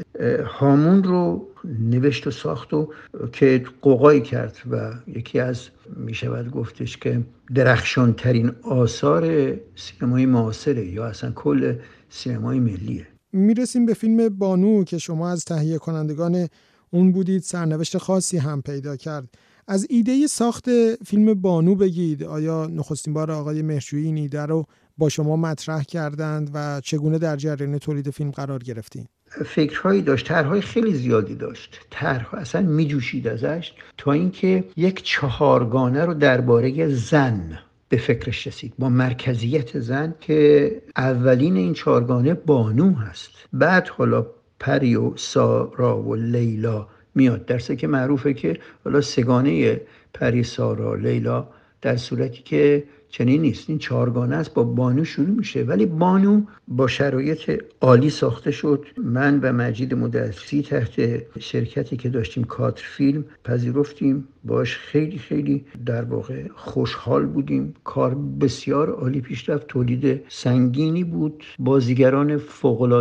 هامون 0.46 1.02
رو 1.04 1.49
نوشت 1.64 2.26
و 2.26 2.30
ساخت 2.30 2.74
و 2.74 2.88
که 3.32 3.64
قوقایی 3.82 4.20
کرد 4.20 4.56
و 4.70 4.92
یکی 5.06 5.40
از 5.40 5.68
می 5.96 6.14
شود 6.14 6.50
گفتش 6.50 6.96
که 6.96 7.22
درخشان 7.54 8.12
ترین 8.12 8.50
آثار 8.62 9.54
سینمای 9.76 10.26
معاصره 10.26 10.86
یا 10.86 11.06
اصلا 11.06 11.30
کل 11.32 11.74
سینمای 12.08 12.60
ملیه. 12.60 13.06
می‌رسیم 13.32 13.86
به 13.86 13.94
فیلم 13.94 14.28
بانو 14.28 14.84
که 14.84 14.98
شما 14.98 15.30
از 15.30 15.44
تهیه 15.44 15.78
کنندگان 15.78 16.48
اون 16.90 17.12
بودید 17.12 17.42
سرنوشت 17.42 17.98
خاصی 17.98 18.38
هم 18.38 18.62
پیدا 18.62 18.96
کرد. 18.96 19.28
از 19.68 19.86
ایده 19.90 20.26
ساخت 20.26 20.64
فیلم 21.06 21.34
بانو 21.34 21.74
بگید 21.74 22.22
آیا 22.22 22.66
نخستین 22.66 23.14
بار 23.14 23.30
آقای 23.30 23.62
مهرجویی 23.62 24.06
این 24.06 24.16
ایده 24.16 24.46
رو 24.46 24.64
با 24.98 25.08
شما 25.08 25.36
مطرح 25.36 25.82
کردند 25.82 26.50
و 26.54 26.80
چگونه 26.80 27.18
در 27.18 27.36
جریان 27.36 27.78
تولید 27.78 28.10
فیلم 28.10 28.30
قرار 28.30 28.58
گرفتین؟ 28.62 29.06
فکرهایی 29.30 30.02
داشت 30.02 30.28
طرحهای 30.28 30.60
خیلی 30.60 30.94
زیادی 30.94 31.34
داشت. 31.34 31.80
طرح 31.90 32.34
اصلا 32.34 32.62
میجوشید 32.62 33.28
ازش 33.28 33.72
تا 33.98 34.12
اینکه 34.12 34.64
یک 34.76 35.02
چهارگانه 35.02 36.04
رو 36.04 36.14
درباره 36.14 36.88
زن 36.88 37.58
به 37.88 37.96
فکرش 37.96 38.46
رسید. 38.46 38.72
با 38.78 38.88
مرکزیت 38.88 39.80
زن 39.80 40.14
که 40.20 40.82
اولین 40.96 41.56
این 41.56 41.72
چهارگانه 41.72 42.34
بانو 42.34 42.94
هست. 42.94 43.30
بعد 43.52 43.88
حالا 43.88 44.26
پری 44.60 44.96
و 44.96 45.16
سارا 45.16 46.02
و 46.02 46.14
لیلا 46.14 46.88
میاد. 47.14 47.46
درسته 47.46 47.76
که 47.76 47.86
معروفه 47.86 48.34
که 48.34 48.58
حالا 48.84 49.00
سگانه 49.00 49.80
پری 50.14 50.42
سارا 50.42 50.94
لیلا 50.94 51.48
در 51.82 51.96
صورتی 51.96 52.42
که 52.42 52.84
چنین 53.10 53.40
نیست. 53.42 53.70
این 53.70 53.78
چهارگانه 53.78 54.36
است 54.36 54.54
با 54.54 54.64
بانو 54.64 55.04
شروع 55.04 55.36
میشه. 55.36 55.62
ولی 55.62 55.86
بانو 55.86 56.42
با 56.68 56.86
شرایط 56.86 57.62
عالی 57.80 58.10
ساخته 58.10 58.50
شد. 58.50 58.86
من 59.04 59.40
و 59.40 59.52
مجید 59.52 59.94
مدرسی 59.94 60.62
تحت 60.62 61.22
شرکتی 61.40 61.96
که 61.96 62.08
داشتیم 62.08 62.44
کادر 62.44 62.82
فیلم 62.84 63.24
پذیرفتیم. 63.44 64.28
باش 64.44 64.76
خیلی 64.76 65.18
خیلی 65.18 65.64
در 65.86 66.04
واقع 66.04 66.42
خوشحال 66.54 67.26
بودیم. 67.26 67.74
کار 67.84 68.14
بسیار 68.40 68.90
عالی 68.90 69.20
پیش 69.20 69.48
رفت. 69.48 69.66
تولید 69.66 70.22
سنگینی 70.28 71.04
بود. 71.04 71.44
بازیگران 71.58 72.40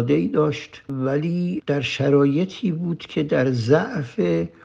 ای 0.07 0.27
داشت. 0.27 0.83
ولی 0.89 1.63
در 1.67 1.81
شرایطی 1.81 2.71
بود 2.71 2.97
که 2.97 3.23
در 3.23 3.51
ضعف 3.51 4.19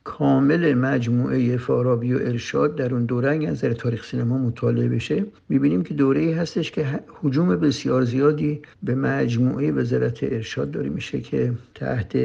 کامل 0.04 0.74
مجموعه 0.74 1.56
فارابی 1.56 2.14
و 2.14 2.18
ارشاد 2.18 2.76
در 2.76 2.94
اون 2.94 3.04
دوره 3.04 3.48
از 3.48 3.60
تاریخ 3.60 4.04
سینما 4.04 4.38
مطالعه 4.38 4.88
بشه 4.88 5.26
می‌بینیم 5.48 5.82
که 5.82 5.94
دوره 5.94 6.20
ای 6.20 6.32
هستش 6.32 6.70
که 6.70 7.00
حجوم 7.22 7.56
بسیار 7.56 8.04
زیادی 8.04 8.62
به 8.82 8.94
مجموعه 8.94 9.72
وزارت 9.72 10.22
ارشاد 10.22 10.70
داره 10.70 10.88
میشه 10.88 11.20
که 11.20 11.52
تحت 11.74 12.16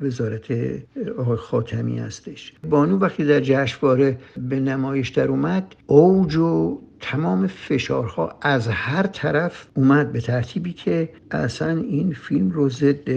وزارت 0.00 0.46
آقای 1.18 1.36
خاتمی 1.36 1.98
هستش. 1.98 2.52
بانو 2.70 2.98
وقتی 2.98 3.24
در 3.24 3.40
جشنواره 3.40 4.18
به 4.36 4.60
نمایش 4.60 5.08
در 5.08 5.28
اومد 5.28 5.74
اوج 5.86 6.36
و 6.36 6.80
تمام 7.00 7.46
فشارها 7.46 8.38
از 8.42 8.68
هر 8.68 9.06
طرف 9.06 9.66
اومد 9.74 10.12
به 10.12 10.20
ترتیبی 10.20 10.72
که 10.72 11.08
اصلا 11.30 11.70
این 11.70 12.12
فیلم 12.12 12.50
رو 12.50 12.68
ضد 12.68 13.08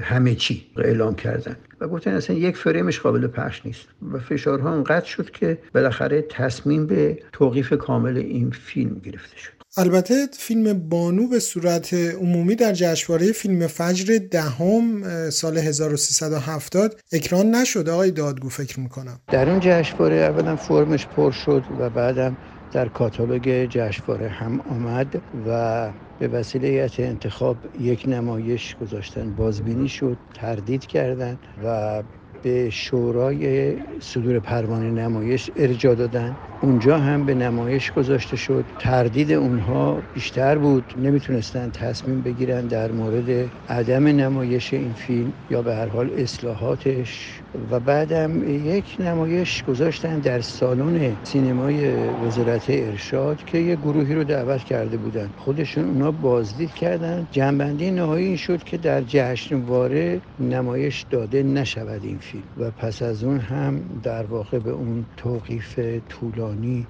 همه 0.00 0.34
چی 0.34 0.66
اعلام 0.76 1.14
کردن. 1.14 1.56
و 1.84 1.88
گفتن 1.88 2.14
اصلا 2.14 2.36
یک 2.36 2.56
فریمش 2.56 3.00
قابل 3.00 3.26
پخش 3.26 3.66
نیست. 3.66 3.86
و 4.12 4.18
فشارها 4.18 4.72
انقدر 4.74 5.04
شد 5.04 5.30
که 5.30 5.58
بالاخره 5.74 6.22
تصمیم 6.22 6.86
به 6.86 7.18
توقیف 7.32 7.72
کامل 7.72 8.16
این 8.16 8.50
فیلم 8.50 9.00
گرفته 9.04 9.36
شد. 9.36 9.52
البته 9.76 10.14
فیلم 10.38 10.88
بانو 10.88 11.28
به 11.28 11.38
صورت 11.38 11.94
عمومی 11.94 12.54
در 12.54 12.72
جشنواره 12.72 13.32
فیلم 13.32 13.66
فجر 13.66 14.18
دهم 14.30 15.02
سال 15.30 15.58
1370 15.58 17.00
اکران 17.12 17.50
نشد. 17.50 17.88
آقای 17.88 18.10
دادگو 18.10 18.48
فکر 18.48 18.80
می‌کنم. 18.80 19.20
در 19.32 19.50
اون 19.50 19.60
جشنواره 19.60 20.16
اولا 20.16 20.56
فرمش 20.56 21.06
پر 21.06 21.30
شد 21.30 21.62
و 21.80 21.90
بعدم 21.90 22.36
در 22.74 22.88
کاتالوگ 22.88 23.66
جشنواره 23.70 24.28
هم 24.28 24.60
آمد 24.60 25.22
و 25.48 25.90
به 26.18 26.28
وسیله 26.28 26.90
انتخاب 26.98 27.56
یک 27.80 28.04
نمایش 28.08 28.76
گذاشتن. 28.76 29.34
بازبینی 29.34 29.88
شد 29.88 30.18
تردید 30.34 30.86
کردند 30.86 31.38
و 31.64 32.02
به 32.42 32.70
شورای 32.70 33.74
صدور 34.00 34.38
پروانه 34.38 34.90
نمایش 34.90 35.50
ارجا 35.56 35.94
دادن. 35.94 36.36
اونجا 36.62 36.98
هم 36.98 37.26
به 37.26 37.34
نمایش 37.34 37.92
گذاشته 37.92 38.36
شد. 38.36 38.64
تردید 38.78 39.32
اونها 39.32 40.02
بیشتر 40.14 40.58
بود. 40.58 40.84
نمی‌تونستن 40.96 41.70
تصمیم 41.70 42.20
بگیرن 42.22 42.66
در 42.66 42.92
مورد 42.92 43.50
عدم 43.68 44.06
نمایش 44.06 44.74
این 44.74 44.92
فیلم 44.92 45.32
یا 45.50 45.62
به 45.62 45.74
هر 45.74 45.86
حال 45.86 46.10
اصلاحاتش 46.18 47.43
و 47.70 47.80
بعدم 47.80 48.48
یک 48.68 48.84
نمایش 49.00 49.64
گذاشتن 49.64 50.18
در 50.18 50.40
سالن 50.40 51.16
سینمای 51.22 51.94
وزارت 52.26 52.64
ارشاد 52.68 53.44
که 53.44 53.58
یه 53.58 53.76
گروهی 53.76 54.14
رو 54.14 54.24
دعوت 54.24 54.64
کرده 54.64 54.96
بودن. 54.96 55.30
خودشون 55.36 55.84
اونا 55.84 56.10
بازدید 56.10 56.74
کردن. 56.74 57.26
جنبندی 57.30 57.90
نهایی 57.90 58.26
این 58.26 58.36
شد 58.36 58.62
که 58.62 58.76
در 58.76 59.00
جشنواره 59.00 60.20
نمایش 60.40 61.04
داده 61.10 61.42
نشود 61.42 62.04
این 62.04 62.18
فیلم. 62.18 62.42
و 62.58 62.70
پس 62.70 63.02
از 63.02 63.24
اون 63.24 63.38
هم 63.38 63.80
در 64.02 64.22
واقع 64.22 64.58
به 64.58 64.70
اون 64.70 65.04
توقیف 65.16 65.78
طولانی 66.08 66.86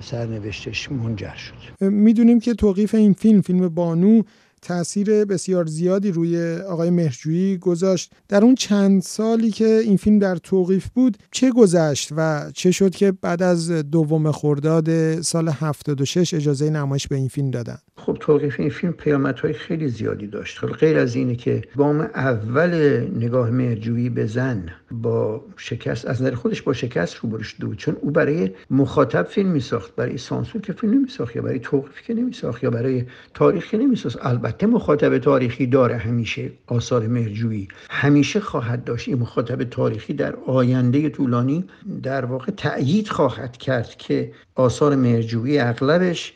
سرنوشتش 0.00 0.92
منجر 0.92 1.34
شد. 1.36 1.84
می‌دونیم 1.84 2.40
که 2.40 2.54
توقیف 2.54 2.94
این 2.94 3.12
فیلم 3.12 3.40
فیلم 3.40 3.68
بانو 3.68 4.22
تاثیر 4.66 5.24
بسیار 5.24 5.66
زیادی 5.66 6.12
روی 6.12 6.56
آقای 6.56 6.90
مهرجویی 6.90 7.58
گذاشت. 7.58 8.12
در 8.28 8.44
اون 8.44 8.54
چند 8.54 9.02
سالی 9.02 9.50
که 9.50 9.80
این 9.84 9.96
فیلم 9.96 10.18
در 10.18 10.36
توقیف 10.36 10.88
بود 10.94 11.16
چه 11.30 11.50
گذشت 11.50 12.08
و 12.16 12.50
چه 12.54 12.70
شد 12.70 12.90
که 12.90 13.12
بعد 13.12 13.42
از 13.42 13.70
دوم 13.70 14.32
خرداد 14.32 15.20
سال 15.20 15.48
76 15.48 16.34
اجازه 16.34 16.70
نمایش 16.70 17.08
به 17.08 17.16
این 17.16 17.28
فیلم 17.28 17.50
دادن؟ 17.50 17.78
خب 17.96 18.16
توقیف 18.20 18.60
این 18.60 18.70
فیلم 18.70 18.92
پیامدهای 18.92 19.52
خیلی 19.52 19.88
زیادی 19.88 20.26
داشت. 20.26 20.64
غیر 20.64 20.98
از 20.98 21.14
اینه 21.14 21.36
که 21.36 21.62
گام 21.76 22.00
اول 22.00 23.00
نگاه 23.16 23.50
مهرجویی 23.50 24.10
به 24.10 24.26
زن 24.26 24.68
با 24.90 25.44
شکست 25.56 26.06
از 26.06 26.22
نظر 26.22 26.34
خودش 26.34 26.62
با 26.62 26.72
شکست 26.72 27.14
روبرو 27.14 27.42
شده 27.42 27.74
چون 27.76 27.96
او 28.00 28.10
برای 28.10 28.50
مخاطب 28.70 29.22
فیلم 29.22 29.50
میساخت 29.50 29.96
برای 29.96 30.18
سانسور 30.18 30.62
که 30.62 30.72
فیلم 30.72 30.94
نمیساخت 30.94 31.36
یا 31.36 31.42
برای 31.42 31.58
توقیف 31.58 32.02
که 32.02 32.14
نمیساخت 32.14 32.64
یا 32.64 32.70
برای 32.70 33.04
تاریخ 33.34 33.70
که 33.70 33.76
نمیساخت. 33.76 34.18
البته 34.20 34.55
البته 34.56 34.66
مخاطب 34.66 35.18
تاریخی 35.18 35.66
داره 35.66 35.96
همیشه 35.96 36.50
آثار 36.66 37.06
مرجویی 37.06 37.68
همیشه 37.90 38.40
خواهد 38.40 38.84
داشت 38.84 39.08
این 39.08 39.18
مخاطب 39.18 39.64
تاریخی 39.64 40.12
در 40.12 40.36
آینده 40.46 41.08
طولانی 41.10 41.64
در 42.02 42.24
واقع 42.24 42.52
تأیید 42.52 43.08
خواهد 43.08 43.56
کرد 43.56 43.96
که 43.96 44.32
آثار 44.54 44.96
مرجویی 44.96 45.58
اغلبش 45.58 46.32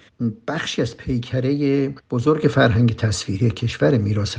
بخشی 0.49 0.83
از 0.83 0.97
پیکره 0.97 1.95
بزرگ 2.11 2.43
فرهنگ 2.43 2.97
تصویری 2.97 3.50
کشور 3.50 3.99
میراث 3.99 4.37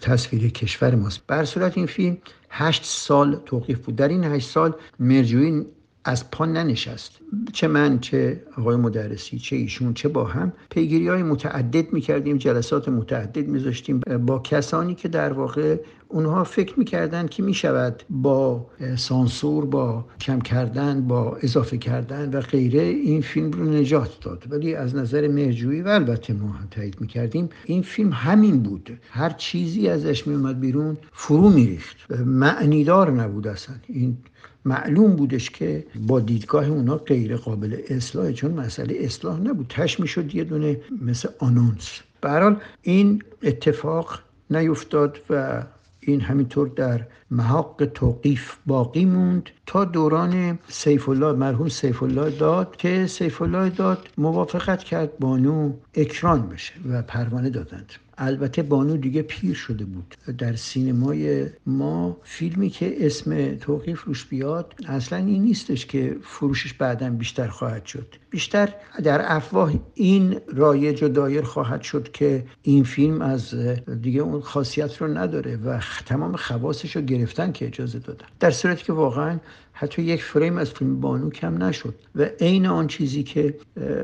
تصویری 0.00 0.50
کشور 0.50 0.94
ماست. 0.94 1.20
بر 1.26 1.44
صورت 1.44 1.78
این 1.78 1.86
فیلم 1.86 2.18
هشت 2.50 2.84
سال 2.84 3.40
توقیف 3.46 3.78
بود. 3.78 3.96
در 3.96 4.08
این 4.08 4.24
هشت 4.24 4.50
سال 4.50 4.74
مرجویی 5.00 5.66
از 6.04 6.30
پا 6.30 6.44
ننشست. 6.44 7.20
چه 7.52 7.68
من 7.68 7.98
چه 7.98 8.42
آقای 8.58 8.76
مدرسی 8.76 9.38
چه 9.38 9.56
ایشون 9.56 9.94
چه 9.94 10.08
با 10.08 10.24
هم 10.24 10.52
پیگیری 10.70 11.08
های 11.08 11.22
متعدد 11.22 11.92
می‌کردیم 11.92 12.36
جلسات 12.36 12.88
متعدد 12.88 13.48
میذاشتیم. 13.48 14.00
با 14.00 14.38
کسانی 14.38 14.94
که 14.94 15.08
در 15.08 15.32
واقع 15.32 15.76
اونها 16.14 16.44
فکر 16.44 16.78
می‌کردن 16.78 17.26
که 17.26 17.42
می‌شود 17.42 18.02
با 18.10 18.66
سانسور 18.96 19.66
با 19.66 20.04
کم 20.20 20.40
کردن 20.40 21.00
با 21.08 21.36
اضافه 21.42 21.78
کردن 21.78 22.30
و 22.30 22.40
غیره 22.40 22.82
این 22.82 23.20
فیلم 23.20 23.50
رو 23.50 23.64
نجات 23.64 24.20
داد. 24.20 24.44
ولی 24.50 24.74
از 24.74 24.96
نظر 24.96 25.28
مرجویی 25.28 25.82
و 25.82 25.88
البته 25.88 26.32
ما 26.32 26.48
هم 26.48 26.68
تایید 26.70 27.00
می‌کردیم 27.00 27.48
این 27.64 27.82
فیلم 27.82 28.12
همین 28.12 28.62
بود. 28.62 28.98
هر 29.10 29.30
چیزی 29.30 29.88
ازش 29.88 30.26
میومد 30.26 30.60
بیرون 30.60 30.96
فرو 31.12 31.50
میریخت. 31.50 31.96
معنیدار 32.26 33.10
نبود 33.10 33.46
اصلا. 33.46 33.74
این 33.88 34.16
معلوم 34.64 35.16
بودش 35.16 35.50
که 35.50 35.84
با 36.06 36.20
دیدگاه 36.20 36.68
اونا 36.68 36.96
غیر 36.96 37.36
قابل 37.36 37.76
اصلاح 37.88 38.32
چون 38.32 38.50
مسئله 38.50 38.96
اصلاح 38.98 39.40
نبود. 39.40 39.66
تش 39.68 40.00
می‌شد 40.00 40.34
یه 40.34 40.44
دونه 40.44 40.80
مثل 41.02 41.28
آنونس. 41.38 42.00
به 42.20 42.56
این 42.82 43.22
اتفاق 43.42 44.18
نیفتاد 44.50 45.18
و 45.30 45.62
این 46.06 46.20
همینطور 46.20 46.68
در 46.68 47.06
محاق 47.30 47.84
توقیف 47.84 48.56
باقی 48.66 49.04
موند 49.04 49.50
تا 49.66 49.84
دوران 49.84 50.58
سیف 50.68 51.08
الله 51.08 51.32
مرحوم 51.32 51.68
سیف 51.68 52.02
الله 52.02 52.30
داد 52.30 52.76
که 52.76 53.06
سیف 53.06 53.42
الله 53.42 53.70
داد 53.70 54.08
موافقت 54.18 54.84
کرد 54.84 55.18
بانو 55.18 55.72
اکران 55.94 56.48
بشه 56.48 56.74
و 56.90 57.02
پروانه 57.02 57.50
دادند. 57.50 57.92
البته 58.18 58.62
بانو 58.62 58.96
دیگه 58.96 59.22
پیر 59.22 59.54
شده 59.54 59.84
بود. 59.84 60.14
در 60.38 60.56
سینمای 60.56 61.46
ما 61.66 62.16
فیلمی 62.22 62.70
که 62.70 63.06
اسم 63.06 63.54
توقیف 63.54 64.02
روش 64.02 64.24
بیاد 64.24 64.74
اصلا 64.88 65.18
این 65.18 65.42
نیستش 65.42 65.86
که 65.86 66.16
فروشش 66.22 66.72
بعدا 66.72 67.10
بیشتر 67.10 67.48
خواهد 67.48 67.86
شد. 67.86 68.06
بیشتر 68.30 68.68
در 69.02 69.36
افواه 69.36 69.72
این 69.94 70.40
رایج 70.54 71.02
و 71.02 71.08
دایر 71.08 71.42
خواهد 71.42 71.82
شد 71.82 72.12
که 72.12 72.44
این 72.62 72.84
فیلم 72.84 73.22
از 73.22 73.54
دیگه 74.02 74.20
اون 74.20 74.40
خاصیت 74.40 75.02
رو 75.02 75.18
نداره 75.18 75.56
و 75.56 75.80
تمام 76.06 76.36
خواصش 76.36 76.96
رو 76.96 77.02
گرفتن 77.02 77.52
که 77.52 77.66
اجازه 77.66 77.98
دادن. 77.98 78.26
در 78.40 78.50
صورتی 78.50 78.84
که 78.84 78.92
واقعا 78.92 79.38
حتی 79.72 80.02
یک 80.02 80.22
فریم 80.22 80.58
از 80.58 80.70
فیلم 80.70 81.00
بانو 81.00 81.30
کم 81.30 81.62
نشد 81.62 81.94
و 82.14 82.22
عین 82.40 82.66
آن 82.66 82.86
چیزی 82.86 83.22
که 83.22 83.54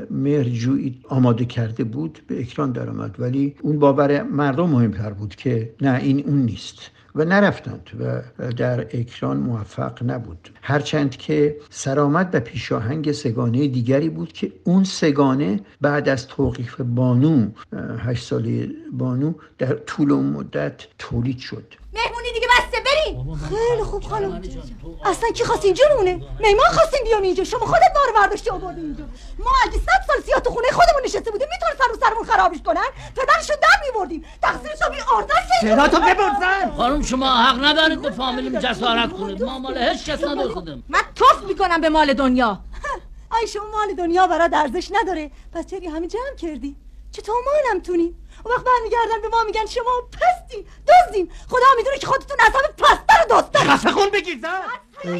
مرجوی 0.09 0.95
آماده 1.09 1.45
کرده 1.45 1.83
بود 1.83 2.19
به 2.27 2.39
اکران 2.39 2.71
درآمد. 2.71 3.15
ولی 3.19 3.55
اون 3.61 3.79
باور 4.01 4.23
مردم 4.23 4.69
مهمتر 4.69 5.09
بود 5.09 5.35
که 5.35 5.75
نه 5.81 5.99
این 6.01 6.23
اون 6.27 6.41
نیست. 6.41 6.91
و 7.15 7.25
نرفتند 7.25 7.89
و 7.99 8.21
در 8.51 8.81
اکران 8.81 9.37
موفق 9.37 10.03
نبود. 10.03 10.49
هرچند 10.61 11.17
که 11.17 11.57
سرآمد 11.69 12.29
و 12.33 12.39
پیشاهنگ 12.39 13.11
سگانه 13.11 13.67
دیگری 13.67 14.09
بود 14.09 14.33
که 14.33 14.51
اون 14.63 14.83
سگانه 14.83 15.59
بعد 15.81 16.09
از 16.09 16.27
توقیف 16.27 16.81
بانو 16.81 17.47
هشت 17.99 18.23
ساله 18.23 18.69
بانو 18.91 19.33
در 19.57 19.73
طول 19.73 20.11
اون 20.11 20.25
مدت 20.25 20.87
تولید 20.99 21.39
شد. 21.39 21.73
مهمونی 21.93 22.33
دیگه 22.33 22.47
بریم 23.05 23.35
خیلی 23.49 23.83
خوب. 23.83 24.03
خانم 24.03 24.41
اصلا 25.05 25.29
کی 25.29 25.43
خواست 25.43 25.65
اینجا 25.65 25.83
مونه 25.97 26.11
میمان 26.39 26.67
خواستیم 26.73 27.03
بیام 27.03 27.21
اینجا. 27.21 27.43
شما 27.43 27.59
خودت 27.65 27.91
ما 27.95 28.21
برداشتی 28.21 28.49
آوردی 28.49 28.81
اینجا. 28.81 29.03
ما 29.39 29.51
اگه 29.63 29.77
صد 29.79 30.01
سال 30.07 30.21
سیاه 30.25 30.39
تو 30.39 30.49
خونه 30.49 30.67
خودمون 30.67 31.01
نشسته 31.05 31.31
بودیم 31.31 31.47
می‌تونستن 31.51 31.85
رو 31.89 31.95
سرمون 32.07 32.23
خرابش 32.23 32.57
کنن؟ 32.65 32.87
پدرشو 33.15 33.53
در 33.61 33.67
میبردیم. 33.85 34.25
تقصیر 34.41 34.71
تو 34.71 34.89
بی 34.91 34.97
آردن 35.15 35.35
چرا 35.61 35.87
تو 35.87 35.97
ببرزن 35.99 36.71
خانم 36.77 37.01
شما 37.01 37.29
حق 37.35 37.63
ندارید 37.63 38.01
به 38.01 38.11
فامیلیم 38.11 38.59
جسارت 38.59 39.13
کنید 39.13 39.43
ما 39.43 39.59
مال 39.59 39.77
هیچ 39.77 40.05
کس 40.05 40.23
نداریم. 40.23 40.83
من 40.89 41.01
توف 41.15 41.43
می‌کنم 41.47 41.81
به 41.81 41.89
مال 41.89 42.13
دنیا. 42.13 42.59
ای 43.41 43.47
شما 43.47 43.63
مال 43.71 43.93
دنیا 43.97 44.27
برات 44.27 44.53
ارزش 44.53 44.91
نداره. 44.91 45.31
پس 45.53 45.67
چرا 45.67 45.91
همین 45.91 46.09
جمع 46.09 46.35
کردی؟ 46.37 46.75
چطور 47.11 47.35
ما 47.45 47.73
نمتونیم 47.73 48.20
اون 48.45 48.55
وقت 48.55 48.65
برمیگردن 48.65 49.21
به 49.21 49.27
ما 49.27 49.43
میگن 49.45 49.65
شما 49.65 49.91
پستی 50.11 50.65
دزدین. 50.87 51.29
خدا 51.47 51.65
می‌دونه 51.77 51.97
که 51.97 52.07
خودتون 52.07 52.37
عذاب 52.39 52.61
پستر 52.77 53.35
و 53.35 53.41
دزدن 53.41 53.59
خفه 53.59 53.91
خون 53.91 54.09
بگیر 54.13 54.37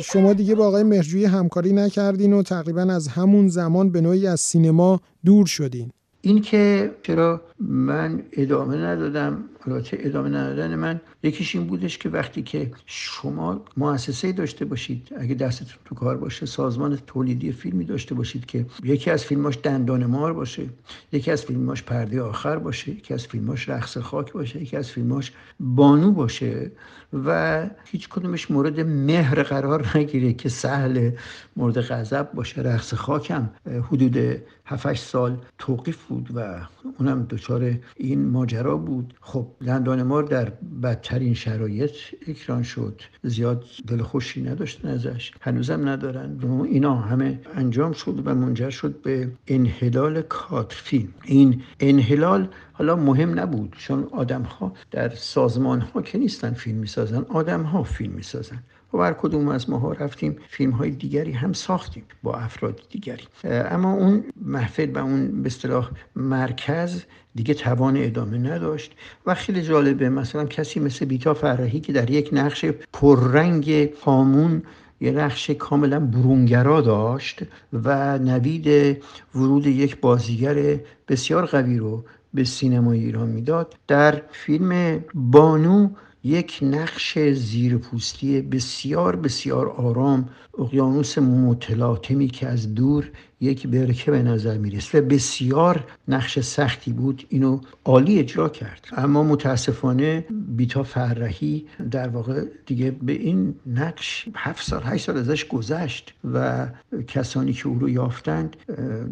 شما 0.04 0.34
دیگه 0.34 0.56
با 0.56 0.68
آقای 0.68 0.84
مهرجویی 0.84 1.26
همکاری 1.26 1.74
نکردین 1.74 2.34
و 2.34 2.44
تقریبا 2.44 2.82
از 2.82 3.08
همون 3.08 3.48
زمان 3.48 3.92
به 3.92 4.02
نوعی 4.02 4.28
از 4.28 4.40
سینما 4.40 5.02
دور 5.26 5.46
شدین. 5.46 5.92
این 6.22 6.42
که 6.42 6.92
چرا 7.04 7.42
من 7.60 8.24
ادامه 8.32 8.78
ندادم 8.78 9.44
البته 9.68 9.98
ادامه 10.00 10.30
ندادن 10.30 10.76
من. 10.76 11.02
یکیش 11.24 11.56
این 11.56 11.68
بودش 11.68 11.98
که 11.98 12.10
وقتی 12.10 12.42
که 12.42 12.72
شما 12.86 13.66
مؤسسه 13.78 14.32
داشته 14.32 14.66
باشید 14.66 15.10
اگه 15.18 15.36
دستتون 15.36 15.78
تو 15.86 15.96
کار 15.96 16.18
باشه 16.18 16.46
سازمان 16.46 16.98
تولیدی 17.08 17.52
فیلمی 17.52 17.86
داشته 17.86 18.16
باشید 18.16 18.46
که 18.46 18.66
یکی 18.84 19.12
از 19.12 19.26
فیلماش 19.26 19.58
دندان 19.64 20.06
مار 20.06 20.34
باشه 20.34 20.70
یکی 21.12 21.32
از 21.32 21.46
فیلماش 21.46 21.84
پرده 21.84 22.22
آخر 22.22 22.60
باشه 22.60 22.92
یکی 22.92 23.14
از 23.14 23.28
فیلماش 23.28 23.70
رقص 23.70 23.98
خاک 23.98 24.34
باشه 24.34 24.62
یکی 24.62 24.78
از 24.78 24.92
فیلماش 24.92 25.32
بانو 25.60 26.12
باشه 26.12 26.72
و 27.14 27.70
هیچ 27.86 28.10
کدومش 28.10 28.52
مورد 28.52 28.80
مهر 28.80 29.44
قرار 29.44 29.98
نگیره 29.98 30.34
که 30.34 30.50
سهل 30.50 31.12
مورد 31.56 31.82
غضب 31.82 32.32
باشه. 32.34 32.62
رقص 32.62 32.94
خاکم 32.94 33.50
حدود 33.92 34.18
7 34.66 34.96
سال 34.96 35.38
توقیف 35.58 36.04
بود 36.04 36.30
و 36.36 36.68
اونم 37.00 37.24
دچار 37.30 37.80
این 37.96 38.30
ماجرا 38.30 38.78
بود. 38.78 39.14
خب 39.22 39.48
دندان 39.66 40.04
مار 40.04 40.24
در 40.24 40.50
بدترین 40.84 41.34
شرایط 41.34 41.92
اکران 42.28 42.64
شد. 42.64 43.02
زیاد 43.24 43.66
دل 43.88 44.02
خوشی 44.02 44.42
نداشتن 44.42 44.88
ازش. 44.88 45.32
هنوزم 45.42 45.90
ندارن. 45.90 46.40
اینا 46.66 46.96
همه 46.96 47.40
انجام 47.56 47.92
شد 47.94 48.22
و 48.28 48.36
منجر 48.36 48.70
شد 48.70 49.02
به 49.02 49.32
انحلال 49.48 50.22
کادر 50.22 50.76
فیلم 50.76 51.14
این 51.24 51.62
انحلال 51.80 52.48
حالا 52.74 52.96
مهم 52.96 53.40
نبود 53.40 53.76
چون 53.78 54.08
آدم 54.12 54.42
ها 54.42 54.74
در 54.92 55.10
سازمان 55.10 55.82
ها 55.82 56.02
که 56.02 56.18
نیستن 56.18 56.54
فیلم 56.54 56.78
می‌سازن 56.78 57.26
آدم 57.30 57.62
ها 57.62 57.84
فیلم 57.84 58.14
می‌سازن. 58.14 58.64
و 58.94 58.98
بر 58.98 59.14
کدوم 59.14 59.48
از 59.48 59.70
ماها 59.70 59.92
رفتیم 59.92 60.38
فیلم 60.50 60.72
های 60.72 60.92
دیگری 60.92 61.32
هم 61.32 61.54
ساختیم 61.54 62.04
با 62.24 62.34
افراد 62.36 62.82
دیگری. 62.90 63.24
اما 63.44 63.94
اون 63.94 64.24
محفل 64.42 64.92
و 64.92 64.98
اون 64.98 65.42
به 65.42 65.48
اصطلاح 65.48 65.90
مرکز 66.16 67.04
دیگه 67.36 67.54
توان 67.54 67.98
ادامه 67.98 68.38
نداشت 68.38 68.92
و 69.26 69.34
خیلی 69.36 69.62
جالبه 69.62 70.10
مثلا 70.10 70.46
کسی 70.46 70.80
مثل 70.80 71.06
بیتا 71.06 71.34
فرهی 71.34 71.80
که 71.80 71.94
در 71.94 72.10
یک 72.10 72.30
نقش 72.34 72.66
پررنگ 72.94 73.70
هامون 74.06 74.64
یه 75.02 75.12
نقش 75.12 75.50
کاملا 75.50 76.00
برونگرا 76.00 76.82
داشت 76.82 77.40
و 77.74 78.18
نوید 78.20 78.98
ورود 79.36 79.68
یک 79.68 80.00
بازیگر 80.00 80.80
بسیار 81.08 81.46
قوی 81.46 81.78
رو 81.78 82.04
به 82.34 82.44
سینمای 82.44 83.00
ایران 83.00 83.30
می‌داد 83.30 83.76
در 83.88 84.22
فیلم 84.32 85.04
بانو 85.14 85.90
یک 86.24 86.60
نقش 86.62 87.20
زیرپوستی 87.20 88.42
بسیار 88.42 89.16
بسیار 89.16 89.70
آرام 89.70 90.30
اقیانوس 90.60 91.18
متلاطمی 91.18 92.28
که 92.28 92.48
از 92.48 92.76
دور 92.76 93.12
یک 93.42 93.68
برکه 93.68 94.12
به 94.12 94.24
نظر 94.24 94.58
می‌رسه. 94.58 95.02
و 95.02 95.02
بسیار 95.02 95.84
نقش 96.08 96.40
سختی 96.40 96.94
بود. 96.94 97.24
اینو 97.30 97.60
عالی 97.86 98.20
اجرا 98.20 98.50
کرد. 98.50 98.88
اما 98.98 99.24
متاسفانه 99.24 100.26
بیتا 100.48 100.84
فرهی 100.84 101.66
در 101.92 102.08
واقع 102.08 102.44
دیگه 102.66 102.92
به 102.92 103.12
این 103.14 103.56
نقش 103.66 104.28
هفت 104.36 104.66
سال 104.66 104.82
هشت 104.86 105.06
سال 105.06 105.18
ازش 105.18 105.46
گذشت 105.48 106.14
و 106.34 106.68
کسانی 107.08 107.54
که 107.54 107.68
او 107.68 107.80
رو 107.80 107.90
یافتند 107.90 108.56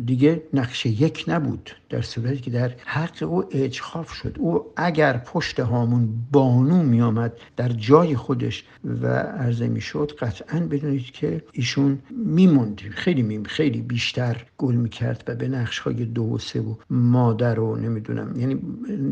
دیگه 0.05 0.43
نقش 0.53 0.85
یک 0.85 1.25
نبود. 1.27 1.71
در 1.89 2.01
صورتی 2.01 2.37
که 2.37 2.51
در 2.51 2.71
حق 2.85 3.23
او 3.23 3.43
اجخاف 3.51 4.13
شد. 4.13 4.35
او 4.39 4.65
اگر 4.75 5.17
پشت 5.17 5.59
هامون 5.59 6.09
بانو 6.31 6.83
میآمد 6.83 7.33
در 7.57 7.69
جای 7.69 8.15
خودش 8.15 8.63
و 9.01 9.07
عرضه 9.07 9.67
می‌شد 9.67 10.11
قطعا 10.19 10.59
بدونید 10.59 11.11
که 11.11 11.43
ایشون 11.51 11.99
میموند. 12.25 12.81
خیلی 12.91 13.21
میم 13.21 13.43
خیلی 13.43 13.81
بیشتر. 13.81 14.18
بیشتر 14.19 14.45
گل 14.57 14.75
می‌کرد 14.75 15.23
و 15.27 15.35
به 15.35 15.47
نقش 15.47 15.79
های 15.79 16.05
دو 16.05 16.23
و 16.23 16.37
سه 16.37 16.61
و 16.61 16.75
مادر 16.89 17.59
و 17.59 17.75
نمی‌دونم 17.75 18.39
یعنی 18.39 18.59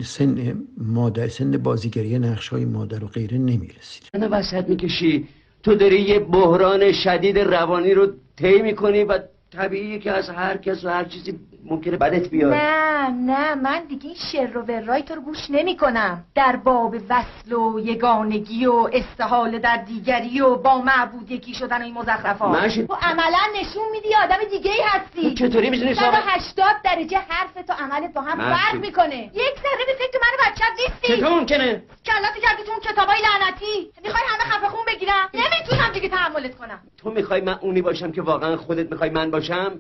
سن 0.04 0.63
مادر 0.78 1.28
سن 1.28 1.52
بازیگری 1.58 2.20
نقش 2.20 2.48
های 2.48 2.65
مادر 2.65 3.04
و 3.04 3.08
غیره 3.08 3.38
نمی‌رسید. 3.38 4.04
نه 4.13 4.28
وسط 4.28 4.70
می‌کشی 4.70 5.28
تو 5.63 5.76
داری 5.76 6.02
یه 6.02 6.20
بحران 6.20 6.91
شدید 6.91 7.39
روانی 7.39 7.93
رو 7.93 8.08
طی 8.38 8.62
می‌کنی 8.62 9.04
و 9.04 9.20
طبیعیه 9.52 10.00
که 10.00 10.12
از 10.12 10.30
هر 10.30 10.58
کس 10.58 10.86
و 10.86 10.89
هر 10.89 11.06
چیزی 11.06 11.39
ممکنه 11.67 11.97
بدت 11.97 12.30
بیاد. 12.30 12.53
نه 12.53 13.10
نه 13.10 13.56
من 13.56 13.80
دیگه 13.89 14.06
این 14.06 14.15
شر 14.32 14.58
و 14.58 14.62
ورای 14.62 15.01
تو 15.03 15.15
رو 15.15 15.21
گوش 15.21 15.38
نمی 15.49 15.77
کنم 15.77 16.23
در 16.36 16.56
باب 16.56 16.95
وصل 17.10 17.53
و 17.53 17.80
یگانگی 17.80 18.65
و 18.65 18.89
استحال 18.93 19.60
در 19.60 19.77
دیگری 19.77 20.41
و 20.41 20.56
با 20.56 20.82
معبود 20.82 21.32
یکی 21.32 21.53
شدن 21.53 21.82
و 21.82 21.84
این 21.84 21.93
مزخرفات. 21.93 22.49
من 22.51 22.69
ش- 22.69 22.75
تو 22.75 22.93
عملا 23.01 23.39
نشون 23.62 23.84
میدی 23.91 24.15
آدم 24.23 24.38
دیگه 24.51 24.71
ای 24.71 24.82
هستی 24.86 25.34
چطوری 25.34 25.69
می‌دونی 25.69 25.93
صاحب- 25.93 26.13
180 26.13 26.75
درجه 26.84 27.17
حرف 27.30 27.53
تو 27.67 27.73
عملت 27.73 28.13
با 28.13 28.21
هم 28.21 28.38
فرق 28.56 28.75
می‌کنه. 28.82 29.15
یک 29.34 29.34
ذره 29.56 29.86
به 29.88 29.93
فکر 29.99 30.19
من 30.21 30.51
بچت 30.51 30.63
نیستی. 30.80 31.17
چطور 31.17 31.39
ممکنه؟ 31.39 31.84
کلات 32.06 32.34
کردی 32.43 32.63
تو 32.63 32.71
اون 32.71 32.80
کتابای 32.80 33.17
لعنتی 33.17 33.91
می‌خوای 34.03 34.23
همه 34.27 34.43
خفه 34.51 34.67
خون 34.67 34.86
بگیرم؟ 34.88 35.30
نمی‌تونم 35.34 35.91
دیگه 35.93 36.10
تحملت 36.10 36.56
کنم. 36.56 36.80
تو 36.97 37.10
می‌خوای 37.12 37.41
من 37.41 37.58
اونی 37.62 37.82
باشم 37.82 38.12
که 38.12 38.21
واقعا 38.21 38.58
خودت 38.58 38.91
می‌خوای 38.91 39.10
من 39.10 39.32
باشم؟ 39.32 39.71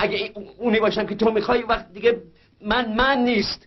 اگه 0.00 0.32
اونی 0.58 0.80
باشم 0.80 1.06
که 1.06 1.14
تو 1.14 1.30
می‌خوای 1.30 1.62
وقت 1.62 1.92
دیگه 1.92 2.22
من 2.60 2.92
من 2.92 3.18
نیست. 3.18 3.66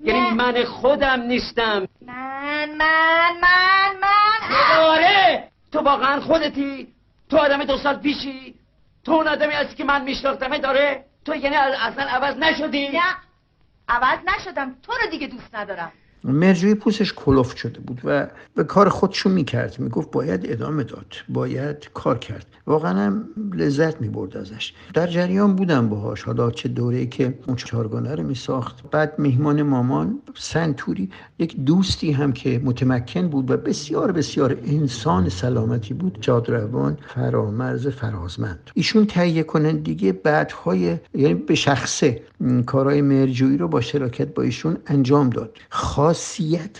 یعنی 0.00 0.20
نه. 0.20 0.34
من 0.34 0.64
خودم 0.64 1.22
نیستم. 1.22 1.88
من 2.06 2.68
من 2.78 3.32
من 3.42 3.96
من 4.02 4.56
آره 4.78 5.48
تو 5.72 5.80
واقعا 5.80 6.20
خودتی؟ 6.20 6.88
تو 7.30 7.36
آدم 7.36 7.64
دو 7.64 7.78
سال 7.78 7.96
پیشی؟ 7.96 8.54
تو 9.04 9.12
اون 9.12 9.28
آدمی 9.28 9.54
هستی 9.54 9.74
که 9.74 9.84
من 9.84 10.02
میشناختمه 10.02 10.58
داره؟ 10.58 11.04
تو 11.24 11.34
یعنی 11.34 11.56
اصلا 11.56 12.04
عوض 12.04 12.36
نشدی؟ 12.36 12.88
نه. 12.88 13.00
عوض 13.88 14.18
نشدم. 14.26 14.76
تو 14.82 14.92
رو 14.92 15.10
دیگه 15.10 15.26
دوست 15.26 15.54
ندارم. 15.54 15.92
مرجوی 16.24 16.74
پوستش 16.74 17.12
کلفت 17.12 17.56
شده 17.56 17.80
بود 17.80 18.00
و 18.04 18.26
به 18.54 18.64
کار 18.64 18.88
خودشو 18.88 19.28
می‌کرد. 19.28 19.76
می‌گفت 19.78 20.10
باید 20.10 20.40
ادامه 20.44 20.84
داد. 20.84 21.14
باید 21.28 21.90
کار 21.94 22.18
کرد. 22.18 22.46
واقعا 22.66 22.98
هم 22.98 23.24
لذت 23.54 24.00
می‌برد 24.00 24.36
ازش. 24.36 24.72
در 24.94 25.06
جریان 25.06 25.56
بودم 25.56 25.88
باهاش. 25.88 26.22
حالا 26.22 26.50
چه 26.50 26.68
دوره 26.68 27.06
که 27.06 27.38
اون 27.46 27.56
چهارگانه 27.56 28.14
رو 28.14 28.22
میساخت. 28.22 28.90
بعد 28.90 29.18
میهمان 29.18 29.62
مامان 29.62 30.18
سنتوری 30.34 31.10
یک 31.38 31.56
دوستی 31.56 32.12
هم 32.12 32.32
که 32.32 32.60
متمکن 32.64 33.28
بود 33.28 33.50
و 33.50 33.56
بسیار 33.56 34.12
بسیار 34.12 34.56
انسان 34.66 35.28
سلامتی 35.28 35.94
بود. 35.94 36.18
جادروان 36.20 36.98
فرامرز 37.14 37.86
فرازمند. 37.88 38.70
ایشون 38.74 39.06
تهیه 39.06 39.42
کنندگی 39.42 40.12
بعدهای 40.12 40.98
یعنی 41.14 41.34
به 41.34 41.54
شخصه. 41.54 42.22
کارهای 42.66 43.02
مرجویی 43.02 43.56
رو 43.56 43.68
با 43.68 43.80
شراکت 43.80 44.34
با 44.34 44.42
ایشون 44.42 44.76
انجام 44.86 45.30
داد. 45.30 45.56
خاصیت 46.10 46.78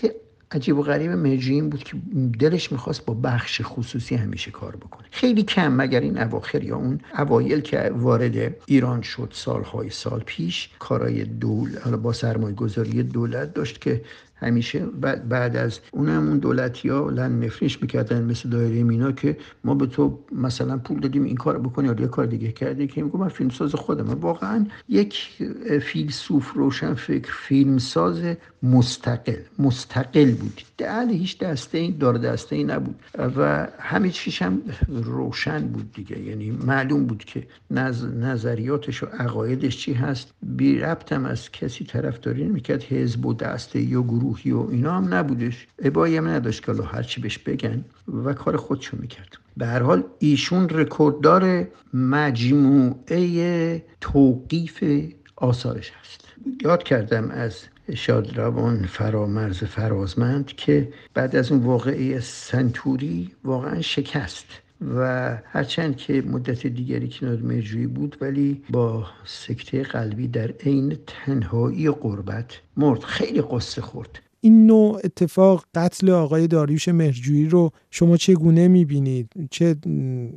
عجیب 0.51 0.77
و 0.77 0.81
غریب 0.81 1.11
مرجویی 1.11 1.55
این 1.55 1.69
بود 1.69 1.83
که 1.83 1.97
دلش 2.39 2.71
می‌خواست 2.71 3.05
با 3.05 3.13
بخش 3.13 3.61
خصوصی 3.63 4.15
همیشه 4.15 4.51
کار 4.51 4.75
بکنه. 4.75 5.07
خیلی 5.11 5.43
کم 5.43 5.75
مگر 5.75 5.99
این 5.99 6.17
اواخر 6.17 6.63
یا 6.63 6.75
اون 6.75 6.99
اوایل 7.17 7.61
که 7.61 7.91
وارد 7.95 8.55
ایران 8.65 9.01
شد 9.01 9.29
سالهای 9.33 9.89
سال 9.89 10.23
پیش 10.25 10.69
کارای 10.79 11.23
دول 11.23 11.77
حالا 11.83 11.97
با 11.97 12.13
سرمایه 12.13 12.55
گذاری 12.55 13.03
دولت 13.03 13.53
داشت 13.53 13.81
که 13.81 14.01
همیشه. 14.41 14.79
بعد, 14.79 15.29
بعد 15.29 15.55
از 15.55 15.79
اونم 15.91 16.27
اون 16.27 16.37
دولتی 16.37 16.89
ها 16.89 17.09
لن 17.09 17.39
نفرینش 17.39 17.81
می‌کردن 17.81 18.23
مثل 18.23 18.49
دایره 18.49 18.83
مینا 18.83 19.11
که 19.11 19.37
ما 19.63 19.75
به 19.75 19.85
تو 19.85 20.19
مثلا 20.31 20.77
پول 20.77 20.99
دادیم 20.99 21.23
این 21.23 21.35
کار 21.35 21.59
بکنی 21.59 21.87
یا 21.87 22.07
کار 22.07 22.25
دیگه 22.25 22.51
کردی 22.51 22.87
که 22.87 23.03
میگم 23.03 23.19
من 23.19 23.27
فیلمساز 23.27 23.75
خودم. 23.75 24.07
واقعا 24.07 24.65
یک 24.89 25.29
فیلسوف 25.81 26.53
روشن 26.53 26.93
فکر 26.93 27.31
فیلمساز 27.33 28.21
مستقل 28.63 29.35
مستقل 29.59 30.31
بود. 30.31 30.61
در 30.77 31.07
هیچ 31.09 31.39
دسته 31.39 31.77
این 31.77 31.97
دار 31.99 32.17
دسته 32.17 32.55
ای 32.55 32.63
نبود. 32.63 32.95
و 33.37 33.67
همه 33.79 34.09
چیش 34.09 34.41
هم 34.41 34.61
روشن 34.87 35.67
بود 35.67 35.93
دیگه. 35.93 36.19
یعنی 36.19 36.51
معلوم 36.51 37.05
بود 37.05 37.23
که 37.23 37.47
نظ... 37.71 38.05
نظریاتش 38.05 39.03
و 39.03 39.05
عقایدش 39.05 39.77
چی 39.77 39.93
هست. 39.93 40.33
بی 40.43 40.79
ربطم 40.79 41.25
از 41.25 41.51
کسی 41.51 41.85
طرفداری 41.85 42.43
نمی‌کرد. 42.43 42.83
حزب 42.83 43.25
و 43.25 43.33
دسته 43.33 43.81
یا 43.81 44.01
گروهی 44.31 44.51
و 44.51 44.67
اینا 44.71 44.93
هم 44.97 45.13
نبودش. 45.13 45.67
ابایی 45.79 46.17
هم 46.17 46.27
نداشت 46.27 46.65
که 46.65 46.71
هرچی 46.71 47.21
بهش 47.21 47.37
بگن 47.37 47.85
و 48.25 48.33
کار 48.33 48.57
خودشو 48.57 48.97
می‌کرد. 48.99 49.37
به 49.57 49.65
هر 49.67 49.83
حال 49.83 50.03
ایشون 50.19 50.69
رکورددار 50.69 51.67
مجموعه 51.93 53.85
توقیف 54.01 54.83
آثارش 55.35 55.91
هست. 56.01 56.21
یاد 56.61 56.83
کردم 56.83 57.31
از 57.31 57.57
شادروان 57.95 58.85
فرامرز 58.85 59.57
فرازمند 59.63 60.45
که 60.45 60.93
بعد 61.13 61.35
از 61.35 61.51
اون 61.51 61.61
واقعه 61.61 62.19
سنتوری 62.19 63.31
واقعا 63.43 63.81
شکست. 63.81 64.45
و 64.81 65.37
هرچند 65.45 65.97
که 65.97 66.21
مدت 66.21 66.67
دیگری 66.67 67.09
کنار 67.09 67.37
مرجویی 67.37 67.87
بود 67.87 68.17
ولی 68.21 68.61
با 68.69 69.05
سکته 69.25 69.83
قلبی 69.83 70.27
در 70.27 70.51
عین 70.51 70.97
تنهایی 71.07 71.87
و 71.87 71.91
قربت 71.91 72.61
مرد 72.77 73.03
خیلی 73.03 73.41
قصه 73.41 73.81
خورد 73.81 74.19
این 74.43 74.65
نوع 74.65 75.01
اتفاق 75.03 75.65
قتل 75.75 76.09
آقای 76.09 76.47
داریوش 76.47 76.87
مهرجویی 76.87 77.49
رو 77.49 77.71
شما 77.91 78.17
چگونه 78.17 78.67
می‌بینید؟ 78.67 79.29
چه 79.51 79.75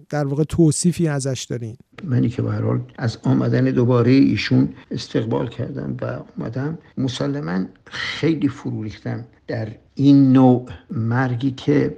در 0.08 0.26
واقع 0.26 0.44
توصیفی 0.44 1.08
ازش 1.08 1.46
دارین؟ 1.50 1.76
منی 2.04 2.28
که 2.28 2.42
به 2.42 2.80
از 2.98 3.18
آمدن 3.22 3.64
دوباره 3.64 4.12
ایشون 4.12 4.68
استقبال 4.90 5.48
کردم 5.48 5.96
و 6.02 6.20
اومدم 6.38 6.78
مسلما 6.98 7.64
خیلی 7.84 8.48
فرو 8.48 8.82
ریختم 8.82 9.24
در 9.46 9.68
این 9.94 10.32
نوع 10.32 10.68
مرگی 10.90 11.50
که 11.50 11.96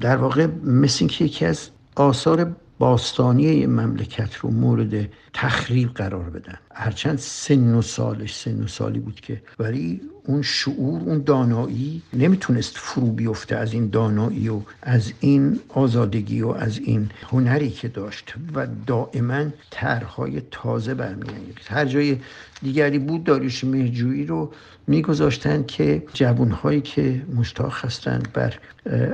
در 0.00 0.16
واقع 0.16 0.46
مثل 0.64 0.96
اینکه 1.00 1.24
یکی 1.24 1.44
از 1.44 1.70
آثار 1.96 2.56
باستانی 2.78 3.66
مملکت 3.66 4.34
رو 4.34 4.50
مورد 4.50 5.08
تخریب 5.32 5.94
قرار 5.94 6.30
بدن. 6.30 6.58
هرچند 6.74 7.18
سن 7.18 7.74
و 7.74 7.82
سالش 7.82 8.34
سن 8.34 8.64
و 8.64 8.66
سالی 8.66 8.98
بود 8.98 9.20
که 9.20 9.42
ولی 9.58 10.00
اون 10.26 10.42
شعور 10.42 11.02
اون 11.02 11.22
دانایی 11.22 12.02
نمی‌تونست 12.12 12.76
فرو 12.76 13.06
بیفته 13.06 13.56
از 13.56 13.72
این 13.72 13.88
دانایی 13.88 14.48
و 14.48 14.60
از 14.82 15.12
این 15.20 15.60
آزادگی 15.68 16.42
و 16.42 16.48
از 16.48 16.78
این 16.78 17.10
هنری 17.30 17.70
که 17.70 17.88
داشت 17.88 18.34
و 18.54 18.66
دائما 18.86 19.44
طرحهای 19.70 20.42
تازه 20.50 20.94
برمیانگیخت. 20.94 21.72
هر 21.72 21.84
جای 21.84 22.16
دیگری 22.62 22.98
بود 22.98 23.24
داریوش 23.24 23.64
مهجویی 23.64 24.26
رو 24.26 24.52
میگذاشتن 24.86 25.64
که 25.66 26.02
جوانهایی 26.12 26.80
که 26.80 27.22
مشتاق 27.34 27.74
هستند 27.84 28.28
بر 28.32 28.54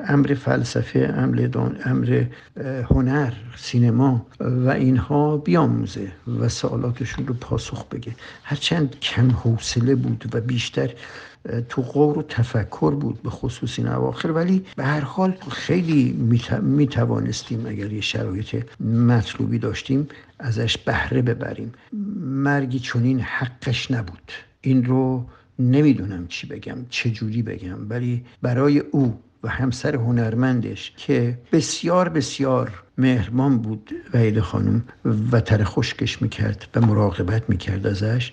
امر 0.09 0.35
فلسفه 0.35 1.14
امر, 1.16 1.49
امر 1.85 2.25
هنر 2.90 3.33
سینما 3.57 4.27
و 4.40 4.68
اینها 4.68 5.37
بیاموزه 5.37 6.12
و 6.40 6.49
سوالاتشون 6.49 7.27
رو 7.27 7.35
پاسخ 7.35 7.87
بگه. 7.87 8.14
هرچند 8.42 9.01
کم 9.01 9.31
حوصله 9.31 9.94
بود 9.94 10.31
و 10.33 10.40
بیشتر 10.40 10.90
تو 11.68 11.82
غور 11.82 12.18
و 12.18 12.22
تفکر 12.22 12.94
بود 12.94 13.22
به 13.22 13.30
خصوص 13.30 13.78
این 13.78 13.88
اواخر 13.88 14.30
ولی 14.30 14.66
به 14.76 14.84
هر 14.84 15.00
حال 15.00 15.36
خیلی 15.50 16.12
می 16.62 16.86
توانستیم 16.86 17.66
اگر 17.66 17.92
یه 17.92 18.00
شرایط 18.00 18.64
مطلوبی 18.80 19.58
داشتیم 19.58 20.08
ازش 20.38 20.78
بهره 20.78 21.22
ببریم. 21.22 21.72
مرگی 22.20 22.78
چنین 22.78 23.20
حقش 23.20 23.90
نبود. 23.90 24.32
این 24.60 24.84
رو 24.84 25.24
نمی‌دونم 25.58 26.26
چی 26.26 26.46
بگم 26.46 26.76
چه 26.90 27.10
جوری 27.10 27.42
بگم 27.42 27.90
ولی 27.90 28.24
برای 28.42 28.78
او 28.78 29.20
و 29.42 29.48
همسر 29.48 29.96
هنرمندش 29.96 30.92
که 30.96 31.38
بسیار 31.52 32.08
بسیار 32.08 32.82
مهربان 33.00 33.58
بود 33.58 33.90
وحید 34.14 34.40
خانم 34.40 34.84
و 35.32 35.40
تر 35.40 35.64
خشکش 35.64 36.22
می‌کرد 36.22 36.68
و 36.74 36.80
مراقبت 36.80 37.50
می‌کرد 37.50 37.86
ازش. 37.86 38.32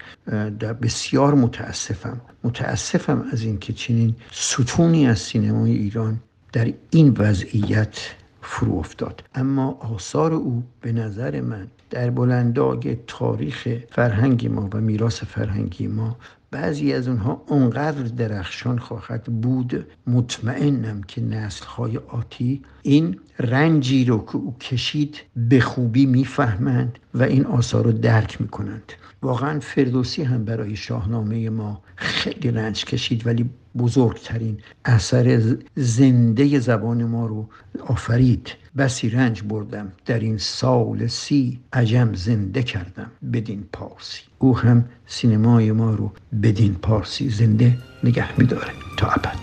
در 0.59 0.73
بسیار 0.73 1.33
متاسفم. 1.33 2.21
متاسفم 2.43 3.25
از 3.31 3.41
اینکه 3.43 3.73
چنین 3.73 4.15
ستونی 4.31 5.07
از 5.07 5.19
سینمای 5.19 5.71
ایران 5.71 6.19
در 6.53 6.73
این 6.89 7.15
وضعیت 7.17 7.97
فرو 8.41 8.75
افتاد. 8.75 9.23
اما 9.35 9.71
آثار 9.71 10.33
او 10.33 10.63
به 10.81 10.91
نظر 10.91 11.41
من 11.41 11.67
در 11.89 12.09
بلنداگ 12.09 12.97
تاریخ 13.07 13.67
فرهنگ 13.91 14.47
ما 14.47 14.69
و 14.73 14.81
میراث 14.81 15.23
فرهنگی 15.23 15.87
ما 15.87 16.17
بعضی 16.51 16.93
از 16.93 17.07
اونها 17.07 17.43
اونقدر 17.47 18.03
درخشان 18.03 18.79
خواهد 18.79 19.23
بود 19.23 19.87
مطمئنم 20.07 21.03
که 21.03 21.21
نسلهای 21.21 21.97
آتی 21.97 22.61
این 22.83 23.19
رنجی 23.39 24.05
رو 24.05 24.25
که 24.25 24.35
او 24.35 24.55
کشید 24.57 25.21
به 25.35 25.59
خوبی 25.59 26.05
می‌فهمند 26.05 26.99
و 27.13 27.23
این 27.23 27.45
آثار 27.45 27.85
رو 27.85 27.91
درک 27.91 28.41
می‌کنند. 28.41 28.91
واقعا 29.21 29.59
فردوسی 29.59 30.23
هم 30.23 30.45
برای 30.45 30.75
شاهنامه 30.75 31.49
ما 31.49 31.81
خیلی 31.95 32.51
رنج 32.51 32.85
کشید 32.85 33.27
ولی 33.27 33.49
بزرگترین 33.77 34.57
اثر 34.85 35.55
زنده 35.75 36.59
زبان 36.59 37.03
ما 37.03 37.25
رو 37.25 37.49
آفرید. 37.87 38.49
بسی 38.77 39.09
رنج 39.09 39.41
بردم. 39.43 39.91
در 40.05 40.19
این 40.19 40.37
سال 40.37 41.07
سی 41.07 41.59
عجم 41.73 42.13
زنده 42.13 42.63
کردم. 42.63 43.11
بدین 43.33 43.63
پارسی. 43.73 44.21
او 44.39 44.57
هم 44.57 44.85
سینمای 45.07 45.71
ما 45.71 45.93
رو 45.93 46.11
بدین 46.43 46.73
پارسی 46.73 47.29
زنده 47.29 47.77
نگه 48.03 48.39
میداره. 48.39 48.73
تا 48.97 49.07
ابد. 49.07 49.37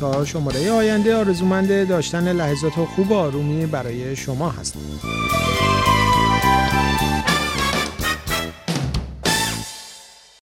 تا 0.00 0.24
شماره 0.24 0.70
آینده 0.70 1.16
آرزومند 1.16 1.88
داشتن 1.88 2.32
لحظات 2.32 2.72
خوب 2.72 3.12
آرومی 3.12 3.66
برای 3.66 4.16
شما 4.16 4.50
هستم. 4.50 4.80